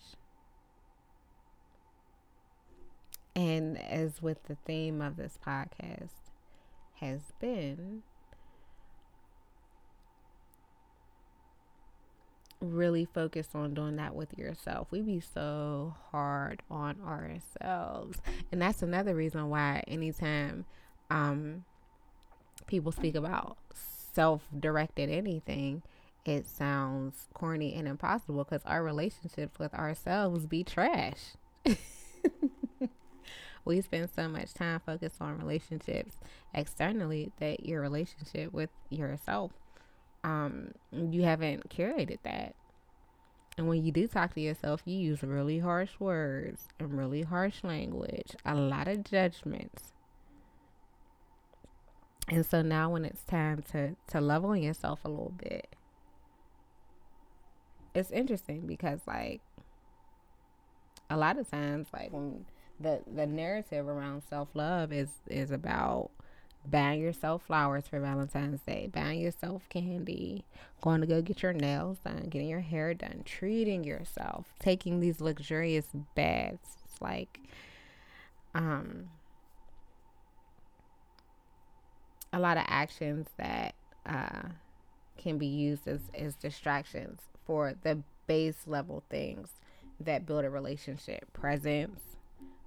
And 3.36 3.80
as 3.80 4.22
with 4.22 4.44
the 4.44 4.58
theme 4.66 5.02
of 5.02 5.18
this 5.18 5.39
podcast 5.46 6.30
has 7.00 7.20
been 7.39 8.04
really 12.64 13.05
focus 13.05 13.49
on 13.53 13.74
doing 13.74 13.97
that 13.97 14.16
with 14.16 14.38
yourself. 14.38 14.88
We 14.91 15.01
be 15.01 15.20
so 15.20 15.95
hard 16.11 16.61
on 16.70 16.99
ourselves. 17.01 18.20
And 18.51 18.61
that's 18.61 18.82
another 18.82 19.16
reason 19.16 19.49
why 19.49 19.84
anytime 19.88 20.66
um 21.09 21.66
people 22.68 22.91
speak 22.91 23.16
about 23.16 23.57
self-directed 24.14 25.09
anything, 25.09 25.82
it 26.26 26.47
sounds 26.47 27.28
corny 27.34 27.74
and 27.76 27.88
impossible 27.88 28.43
because 28.43 28.61
our 28.66 28.84
relationships 28.84 29.59
with 29.59 29.74
ourselves 29.74 30.45
be 30.45 30.64
trash. 30.64 31.34
we 33.66 33.82
spend 33.82 34.09
so 34.16 34.28
much 34.28 34.53
time 34.53 34.82
focused 34.86 35.22
on 35.22 35.38
relationships 35.38 36.18
externally 36.53 37.32
that 37.39 37.66
your 37.66 37.82
relationship 37.82 38.53
with 38.53 38.70
yourself 38.89 39.51
um, 40.24 40.71
you 40.91 41.24
haven't 41.24 41.69
curated 41.69 42.19
that. 42.24 42.55
And 43.57 43.67
when 43.67 43.86
you 43.86 43.91
do 43.91 44.07
talk 44.07 44.34
to 44.34 44.41
yourself, 44.41 44.82
you 44.86 44.97
use 44.97 45.21
really 45.21 45.59
harsh 45.59 45.91
words 45.99 46.67
and 46.80 46.97
really 46.97 47.21
harsh 47.21 47.63
language, 47.63 48.36
a 48.45 48.55
lot 48.55 48.88
of 48.88 49.03
judgments. 49.03 49.93
And 52.30 52.45
so 52.45 52.61
now 52.61 52.89
when 52.89 53.05
it's 53.05 53.24
time 53.24 53.63
to 53.71 53.95
to 54.07 54.21
love 54.21 54.45
on 54.45 54.61
yourself 54.61 55.01
a 55.03 55.09
little 55.09 55.34
bit, 55.38 55.76
it's 57.93 58.11
interesting 58.11 58.65
because 58.65 59.01
like 59.05 59.41
a 61.09 61.17
lot 61.17 61.38
of 61.38 61.49
times 61.51 61.88
like 61.93 62.11
when 62.11 62.45
the 62.80 63.01
the 63.13 63.28
narrative 63.28 63.88
around 63.88 64.24
self-love 64.28 64.91
is 64.91 65.09
is 65.28 65.51
about 65.51 66.09
buying 66.66 67.01
yourself 67.01 67.43
flowers 67.43 67.88
for 67.88 67.99
Valentine's 67.99 68.61
Day, 68.61 68.89
buying 68.93 69.20
yourself 69.20 69.68
candy, 69.70 70.45
going 70.82 71.01
to 71.01 71.07
go 71.07 71.22
get 71.22 71.43
your 71.43 71.53
nails 71.53 71.97
done, 72.03 72.28
getting 72.30 72.47
your 72.47 72.61
hair 72.61 72.93
done, 72.93 73.22
treating 73.26 73.84
yourself, 73.84 74.47
taking 74.59 74.99
these 74.99 75.20
luxurious 75.22 75.88
baths. 76.16 76.78
It's 76.86 77.01
like, 77.01 77.39
um, 78.55 79.09
a 82.32 82.39
lot 82.39 82.57
of 82.57 82.64
actions 82.68 83.28
that 83.38 83.76
uh, 84.05 84.49
can 85.18 85.38
be 85.38 85.45
used 85.45 85.88
as, 85.88 86.01
as 86.18 86.36
distractions 86.36 87.22
for 87.45 87.76
the 87.84 88.01
base 88.26 88.64
level 88.66 89.03
things 89.09 89.49
that 89.99 90.26
build 90.26 90.43
a 90.43 90.49
relationship. 90.49 91.32
Presence, 91.34 91.99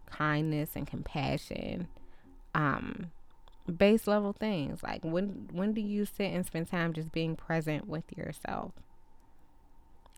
kindness, 0.06 0.70
and 0.76 0.86
compassion. 0.86 1.88
Um, 2.54 3.10
base 3.72 4.06
level 4.06 4.32
things. 4.32 4.82
Like 4.82 5.04
when 5.04 5.48
when 5.52 5.72
do 5.72 5.80
you 5.80 6.04
sit 6.04 6.32
and 6.32 6.46
spend 6.46 6.70
time 6.70 6.92
just 6.92 7.12
being 7.12 7.36
present 7.36 7.86
with 7.86 8.04
yourself? 8.16 8.72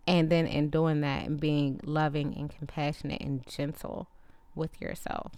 And 0.07 0.30
then 0.30 0.46
in 0.46 0.70
doing 0.70 1.03
that 1.03 1.26
and 1.26 1.38
being 1.38 1.80
loving 1.84 2.34
and 2.34 2.51
compassionate 2.51 3.20
and 3.20 3.46
gentle 3.46 4.09
with 4.55 4.80
yourself. 4.80 5.32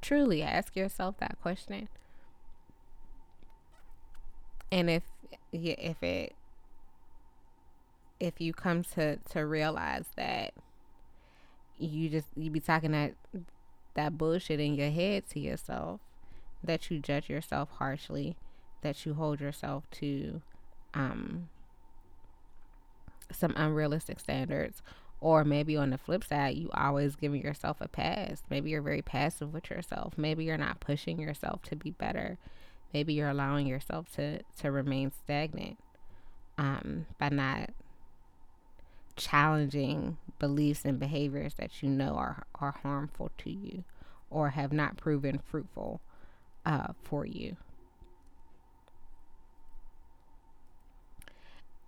Truly 0.00 0.42
ask 0.42 0.74
yourself 0.74 1.16
that 1.18 1.38
question. 1.40 1.88
And 4.70 4.90
if 4.90 5.02
if 5.52 6.02
it 6.02 6.34
if 8.20 8.40
you 8.40 8.52
come 8.52 8.82
to 8.82 9.16
to 9.16 9.46
realize 9.46 10.06
that 10.16 10.52
you 11.78 12.08
just 12.08 12.26
you 12.36 12.50
be 12.50 12.60
talking 12.60 12.92
that 12.92 13.14
that 13.98 14.16
bullshit 14.16 14.60
in 14.60 14.76
your 14.76 14.90
head 14.90 15.28
to 15.28 15.40
yourself, 15.40 16.00
that 16.62 16.88
you 16.88 17.00
judge 17.00 17.28
yourself 17.28 17.68
harshly, 17.78 18.36
that 18.82 19.04
you 19.04 19.14
hold 19.14 19.40
yourself 19.40 19.90
to 19.90 20.40
um, 20.94 21.48
some 23.32 23.52
unrealistic 23.56 24.20
standards. 24.20 24.82
Or 25.20 25.42
maybe 25.42 25.76
on 25.76 25.90
the 25.90 25.98
flip 25.98 26.22
side, 26.22 26.54
you 26.54 26.70
always 26.72 27.16
giving 27.16 27.42
yourself 27.42 27.78
a 27.80 27.88
pass. 27.88 28.44
Maybe 28.48 28.70
you're 28.70 28.82
very 28.82 29.02
passive 29.02 29.52
with 29.52 29.68
yourself. 29.68 30.12
Maybe 30.16 30.44
you're 30.44 30.56
not 30.56 30.78
pushing 30.78 31.18
yourself 31.18 31.62
to 31.62 31.74
be 31.74 31.90
better. 31.90 32.38
Maybe 32.94 33.14
you're 33.14 33.28
allowing 33.28 33.66
yourself 33.66 34.12
to, 34.14 34.42
to 34.60 34.70
remain 34.70 35.10
stagnant 35.10 35.76
um, 36.56 37.06
by 37.18 37.30
not 37.30 37.70
challenging 39.18 40.16
beliefs 40.38 40.84
and 40.84 40.98
behaviors 40.98 41.54
that 41.54 41.82
you 41.82 41.90
know 41.90 42.14
are, 42.14 42.44
are 42.60 42.76
harmful 42.82 43.30
to 43.38 43.50
you 43.50 43.84
or 44.30 44.50
have 44.50 44.72
not 44.72 44.96
proven 44.96 45.38
fruitful 45.38 46.00
uh, 46.64 46.88
for 47.02 47.26
you. 47.26 47.56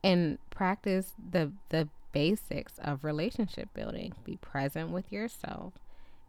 And 0.03 0.39
practice 0.51 1.13
the, 1.31 1.53
the 1.69 1.89
basics 2.13 2.75
of 2.79 3.05
relationship 3.05 3.69
building. 3.75 4.15
Be 4.25 4.37
present 4.37 4.91
with 4.91 5.13
yourself 5.13 5.75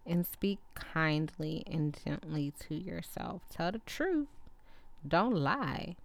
and 0.06 0.26
speak 0.26 0.60
kindly 0.76 1.64
and 1.66 1.97
gently 2.04 2.54
to 2.68 2.76
yourself. 2.76 3.41
Tell 3.49 3.72
the 3.72 3.80
truth. 3.80 4.28
Don't 5.08 5.36
lie, 5.36 5.95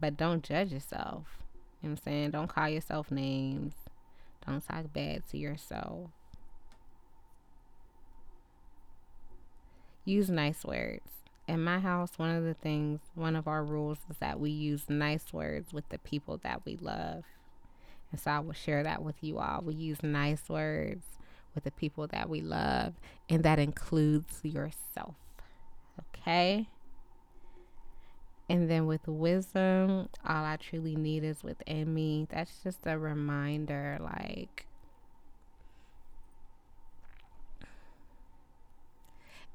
but 0.00 0.16
don't 0.16 0.44
judge 0.44 0.72
yourself. 0.72 1.24
You 1.82 1.88
know 1.88 1.92
what 1.94 2.00
I'm 2.00 2.04
saying? 2.04 2.30
Don't 2.32 2.48
call 2.48 2.68
yourself 2.68 3.10
names. 3.10 3.74
Don't 4.46 4.66
talk 4.66 4.92
bad 4.92 5.22
to 5.30 5.38
yourself. 5.38 6.10
Use 10.04 10.30
nice 10.30 10.64
words. 10.64 11.02
In 11.46 11.62
my 11.62 11.78
house, 11.78 12.12
one 12.16 12.34
of 12.34 12.44
the 12.44 12.54
things, 12.54 13.00
one 13.14 13.36
of 13.36 13.46
our 13.46 13.64
rules 13.64 13.98
is 14.08 14.16
that 14.18 14.40
we 14.40 14.50
use 14.50 14.88
nice 14.88 15.32
words 15.32 15.72
with 15.72 15.88
the 15.88 15.98
people 15.98 16.38
that 16.42 16.64
we 16.64 16.76
love. 16.76 17.24
And 18.10 18.20
so 18.20 18.30
I 18.30 18.38
will 18.40 18.52
share 18.52 18.82
that 18.82 19.02
with 19.02 19.16
you 19.20 19.38
all. 19.38 19.62
We 19.64 19.74
use 19.74 20.02
nice 20.02 20.48
words 20.48 21.04
with 21.54 21.64
the 21.64 21.70
people 21.70 22.06
that 22.08 22.28
we 22.28 22.40
love, 22.40 22.94
and 23.28 23.42
that 23.42 23.58
includes 23.58 24.40
yourself. 24.42 25.14
Okay? 25.98 26.68
And 28.50 28.68
then 28.68 28.86
with 28.86 29.06
wisdom, 29.06 30.08
all 30.26 30.44
I 30.44 30.56
truly 30.56 30.96
need 30.96 31.22
is 31.22 31.44
within 31.44 31.94
me. 31.94 32.26
That's 32.32 32.50
just 32.64 32.80
a 32.84 32.98
reminder 32.98 33.96
like, 34.00 34.66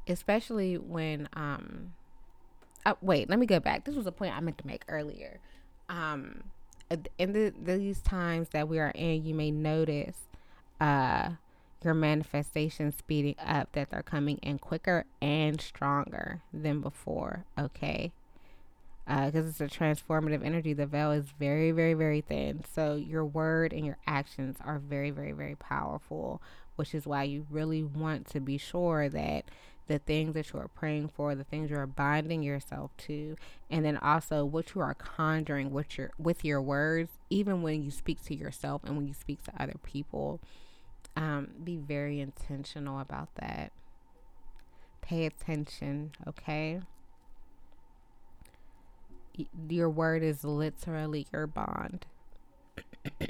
especially 0.07 0.77
when, 0.77 1.27
um, 1.33 1.91
oh, 2.85 2.95
wait, 3.01 3.29
let 3.29 3.37
me 3.37 3.45
go 3.45 3.59
back. 3.59 3.83
This 3.83 3.95
was 3.95 4.07
a 4.07 4.13
point 4.13 4.33
I 4.33 4.39
meant 4.39 4.59
to 4.59 4.67
make 4.67 4.85
earlier. 4.87 5.41
Um, 5.89 6.45
in 7.17 7.33
the, 7.33 7.53
these 7.61 8.01
times 8.01 8.47
that 8.53 8.69
we 8.69 8.79
are 8.79 8.93
in, 8.95 9.25
you 9.25 9.35
may 9.35 9.51
notice, 9.51 10.19
uh, 10.79 11.31
your 11.83 11.93
manifestations 11.93 12.95
speeding 12.97 13.35
up, 13.45 13.73
that 13.73 13.89
they're 13.89 14.01
coming 14.01 14.37
in 14.37 14.57
quicker 14.57 15.03
and 15.21 15.59
stronger 15.59 16.43
than 16.53 16.79
before. 16.79 17.43
Okay 17.59 18.13
because 19.05 19.45
uh, 19.45 19.49
it's 19.49 19.61
a 19.61 19.67
transformative 19.67 20.43
energy. 20.43 20.73
The 20.73 20.87
veil 20.87 21.11
is 21.11 21.25
very, 21.39 21.71
very, 21.71 21.93
very 21.93 22.21
thin. 22.21 22.63
So 22.73 22.95
your 22.95 23.23
word 23.23 23.71
and 23.71 23.85
your 23.85 23.97
actions 24.07 24.57
are 24.63 24.79
very, 24.79 25.11
very, 25.11 25.31
very 25.31 25.55
powerful, 25.55 26.41
which 26.75 26.95
is 26.95 27.05
why 27.05 27.23
you 27.23 27.45
really 27.51 27.83
want 27.83 28.27
to 28.29 28.39
be 28.39 28.57
sure 28.57 29.07
that 29.09 29.45
the 29.87 29.99
things 29.99 30.33
that 30.33 30.51
you 30.51 30.59
are 30.59 30.67
praying 30.67 31.09
for, 31.09 31.35
the 31.35 31.43
things 31.43 31.69
you 31.69 31.77
are 31.77 31.85
binding 31.85 32.41
yourself 32.41 32.89
to, 32.97 33.35
and 33.69 33.85
then 33.85 33.97
also 33.97 34.43
what 34.43 34.73
you 34.73 34.81
are 34.81 34.95
conjuring 34.95 35.71
with 35.71 35.99
your 35.99 36.09
with 36.17 36.43
your 36.43 36.59
words, 36.59 37.11
even 37.29 37.61
when 37.61 37.83
you 37.83 37.91
speak 37.91 38.23
to 38.25 38.35
yourself 38.35 38.81
and 38.83 38.97
when 38.97 39.07
you 39.07 39.13
speak 39.13 39.43
to 39.43 39.51
other 39.61 39.75
people. 39.83 40.39
Um, 41.15 41.49
be 41.63 41.77
very 41.77 42.19
intentional 42.19 42.99
about 42.99 43.29
that. 43.35 43.71
Pay 45.01 45.27
attention, 45.27 46.11
okay? 46.27 46.81
Your 49.69 49.89
word 49.89 50.23
is 50.23 50.43
literally 50.43 51.27
your 51.31 51.47
bond. 51.47 52.05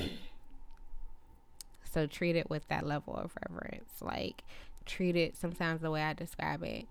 so 1.91 2.07
treat 2.07 2.35
it 2.35 2.49
with 2.49 2.67
that 2.67 2.85
level 2.85 3.15
of 3.15 3.31
reverence. 3.47 4.01
Like 4.01 4.43
treat 4.85 5.15
it 5.15 5.35
sometimes 5.35 5.81
the 5.81 5.91
way 5.91 6.03
I 6.03 6.13
describe 6.13 6.63
it 6.63 6.85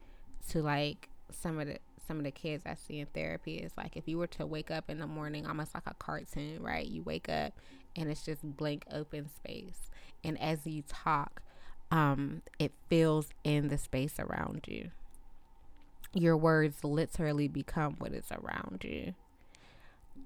to 0.51 0.63
like 0.63 1.09
some 1.31 1.59
of 1.59 1.67
the 1.67 1.79
some 2.07 2.19
of 2.19 2.25
the 2.25 2.31
kids 2.31 2.65
I 2.67 2.75
see 2.75 3.01
in 3.01 3.07
therapy 3.07 3.57
is 3.57 3.73
like 3.79 3.97
if 3.97 4.07
you 4.07 4.19
were 4.19 4.27
to 4.29 4.45
wake 4.45 4.71
up 4.71 4.91
in 4.91 4.99
the 4.99 5.07
morning 5.07 5.47
almost 5.47 5.75
like 5.75 5.87
a 5.87 5.95
cartoon, 5.95 6.63
right? 6.63 6.87
You 6.87 7.03
wake 7.03 7.29
up 7.29 7.55
and 7.97 8.11
it's 8.11 8.25
just 8.25 8.43
blank 8.43 8.85
open 8.93 9.31
space. 9.35 9.91
And 10.23 10.41
as 10.41 10.67
you 10.67 10.83
talk, 10.87 11.43
um, 11.91 12.43
it 12.59 12.73
fills 12.89 13.29
in 13.43 13.69
the 13.69 13.79
space 13.79 14.19
around 14.19 14.65
you 14.67 14.91
your 16.15 16.37
words 16.37 16.85
literally 16.85 17.49
become 17.49 17.95
what 17.99 18.13
is 18.13 18.27
around 18.33 18.85
you. 18.85 19.15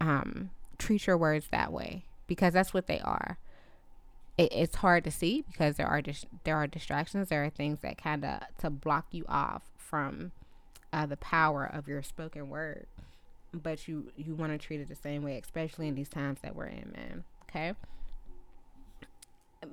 Um, 0.01 0.51
treat 0.78 1.07
your 1.07 1.18
words 1.18 1.49
that 1.51 1.72
way 1.72 2.05
because 2.26 2.53
that's 2.55 2.72
what 2.74 2.86
they 2.86 3.01
are. 3.01 3.39
it, 4.39 4.53
it's 4.53 4.76
hard 4.76 5.05
to 5.05 5.11
see 5.11 5.45
because 5.51 5.76
there 5.76 5.86
are 5.89 6.01
dis- 6.01 6.26
there 6.45 6.57
are 6.57 6.66
distractions. 6.66 7.28
There 7.28 7.45
are 7.45 7.51
things 7.51 7.80
that 7.80 7.99
kind 8.03 8.24
of 8.24 8.41
to 8.59 8.70
block 8.70 9.07
you 9.11 9.24
off 9.28 9.62
from 9.76 10.32
uh, 10.93 11.07
the 11.07 11.16
power 11.18 11.64
of 11.70 11.89
your 11.89 12.03
spoken 12.03 12.49
word. 12.49 12.86
But 13.53 13.89
you 13.89 14.12
you 14.16 14.34
want 14.34 14.53
to 14.53 14.59
treat 14.59 14.80
it 14.80 14.89
the 14.89 14.95
same 14.95 15.22
way, 15.22 15.39
especially 15.43 15.89
in 15.89 15.95
these 15.95 16.09
times 16.09 16.39
that 16.43 16.55
we're 16.55 16.66
in, 16.66 16.93
man. 16.97 17.24
Okay. 17.49 17.74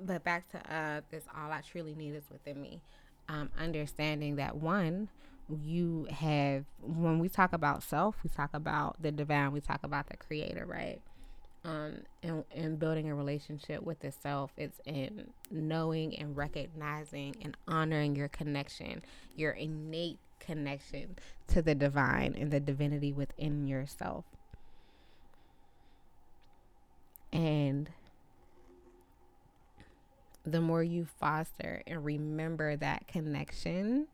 But 0.04 0.24
back 0.24 0.50
to 0.50 0.74
uh, 0.74 1.00
this, 1.10 1.24
all 1.36 1.52
I 1.52 1.60
truly 1.60 1.94
need 1.94 2.14
is 2.14 2.24
within 2.30 2.60
me. 2.60 2.80
Um, 3.28 3.50
understanding 3.58 4.36
that 4.36 4.56
one, 4.56 5.08
you 5.48 6.06
have 6.10 6.64
when 6.82 7.18
we 7.18 7.28
talk 7.28 7.52
about 7.52 7.82
self, 7.82 8.16
we 8.24 8.30
talk 8.30 8.50
about 8.52 9.00
the 9.00 9.12
divine, 9.12 9.52
we 9.52 9.60
talk 9.60 9.80
about 9.84 10.08
the 10.08 10.16
creator, 10.16 10.66
right? 10.66 11.00
Um, 11.64 12.02
and, 12.22 12.44
and 12.54 12.78
building 12.78 13.10
a 13.10 13.14
relationship 13.14 13.82
with 13.82 14.00
the 14.00 14.12
self, 14.12 14.52
it's 14.56 14.80
in 14.84 15.30
knowing 15.50 16.16
and 16.16 16.36
recognizing 16.36 17.36
and 17.42 17.56
honoring 17.66 18.14
your 18.14 18.28
connection, 18.28 19.02
your 19.34 19.52
innate 19.52 20.18
connection 20.38 21.16
to 21.48 21.62
the 21.62 21.74
divine 21.74 22.36
and 22.38 22.50
the 22.50 22.60
divinity 22.60 23.12
within 23.12 23.66
yourself. 23.66 24.24
And 27.32 27.90
the 30.44 30.60
more 30.60 30.82
you 30.82 31.04
foster 31.04 31.82
and 31.86 32.04
remember 32.04 32.76
that 32.76 33.08
connection, 33.08 34.06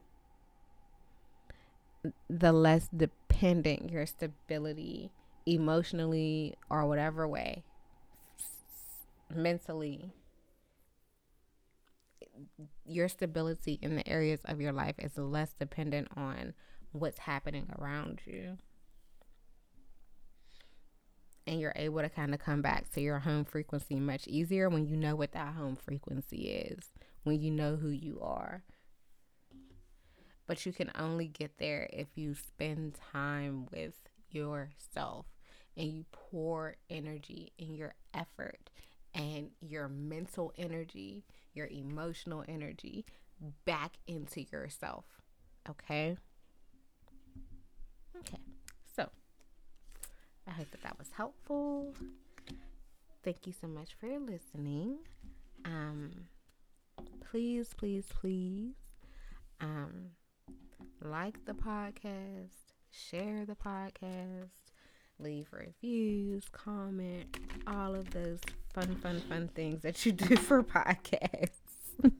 the 2.28 2.52
less 2.52 2.88
dependent 2.96 3.90
your 3.90 4.06
stability 4.06 5.10
emotionally 5.46 6.54
or 6.70 6.86
whatever 6.86 7.26
way 7.26 7.62
mentally 9.34 10.12
your 12.84 13.08
stability 13.08 13.78
in 13.82 13.96
the 13.96 14.08
areas 14.08 14.40
of 14.44 14.60
your 14.60 14.72
life 14.72 14.94
is 14.98 15.16
less 15.16 15.52
dependent 15.58 16.08
on 16.16 16.54
what's 16.92 17.18
happening 17.20 17.66
around 17.78 18.20
you. 18.26 18.58
And 21.46 21.60
you're 21.60 21.72
able 21.74 22.00
to 22.00 22.08
kind 22.08 22.34
of 22.34 22.40
come 22.40 22.62
back 22.62 22.90
to 22.92 23.00
your 23.00 23.18
home 23.20 23.44
frequency 23.44 23.96
much 23.96 24.28
easier 24.28 24.68
when 24.68 24.86
you 24.86 24.96
know 24.96 25.16
what 25.16 25.32
that 25.32 25.54
home 25.54 25.76
frequency 25.76 26.48
is 26.48 26.92
when 27.24 27.40
you 27.40 27.50
know 27.50 27.76
who 27.76 27.88
you 27.88 28.20
are 28.20 28.62
but 30.52 30.66
you 30.66 30.72
can 30.74 30.92
only 30.98 31.28
get 31.28 31.56
there 31.56 31.88
if 31.94 32.08
you 32.14 32.34
spend 32.34 32.94
time 33.10 33.66
with 33.72 33.94
yourself 34.30 35.24
and 35.78 35.90
you 35.90 36.04
pour 36.12 36.76
energy 36.90 37.54
and 37.58 37.74
your 37.74 37.94
effort 38.12 38.68
and 39.14 39.48
your 39.62 39.88
mental 39.88 40.52
energy, 40.58 41.24
your 41.54 41.68
emotional 41.68 42.44
energy 42.48 43.06
back 43.64 43.92
into 44.06 44.42
yourself. 44.42 45.06
Okay? 45.70 46.18
Okay. 48.18 48.42
So, 48.94 49.08
I 50.46 50.50
hope 50.50 50.70
that 50.72 50.82
that 50.82 50.98
was 50.98 51.08
helpful. 51.16 51.94
Thank 53.24 53.46
you 53.46 53.54
so 53.58 53.68
much 53.68 53.94
for 53.98 54.06
listening. 54.18 54.98
Um 55.64 56.10
please, 57.30 57.70
please, 57.74 58.04
please 58.20 58.74
um 59.58 60.10
like 61.04 61.44
the 61.44 61.52
podcast, 61.52 62.50
share 62.90 63.44
the 63.44 63.54
podcast, 63.54 64.50
leave 65.18 65.48
reviews, 65.52 66.48
comment, 66.52 67.38
all 67.66 67.94
of 67.94 68.10
those 68.10 68.40
fun, 68.72 68.96
fun, 68.96 69.20
fun 69.28 69.48
things 69.54 69.82
that 69.82 70.04
you 70.06 70.12
do 70.12 70.36
for 70.36 70.62
podcasts. 70.62 71.50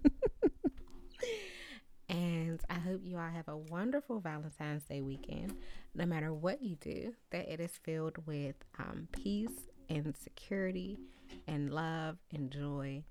and 2.09 2.61
I 2.69 2.75
hope 2.75 3.01
you 3.05 3.17
all 3.17 3.29
have 3.29 3.49
a 3.49 3.57
wonderful 3.57 4.21
Valentine's 4.21 4.85
Day 4.85 5.01
weekend. 5.01 5.55
No 5.95 6.07
matter 6.07 6.33
what 6.33 6.63
you 6.63 6.77
do, 6.77 7.15
that 7.31 7.49
it 7.49 7.61
is 7.61 7.73
filled 7.83 8.19
with 8.27 8.57
um, 8.79 9.09
peace 9.13 9.69
and 9.89 10.15
security 10.17 10.99
and 11.47 11.73
love 11.73 12.17
and 12.33 12.51
joy 12.51 13.05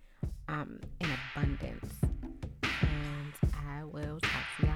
um, 0.48 0.80
and 1.00 1.12
abundance. 1.36 1.94
And 2.64 3.34
I 3.68 3.84
will 3.84 4.20
talk 4.20 4.44
to 4.60 4.66
y'all 4.66 4.71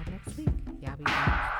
be 0.97 1.03
blessed. 1.03 1.54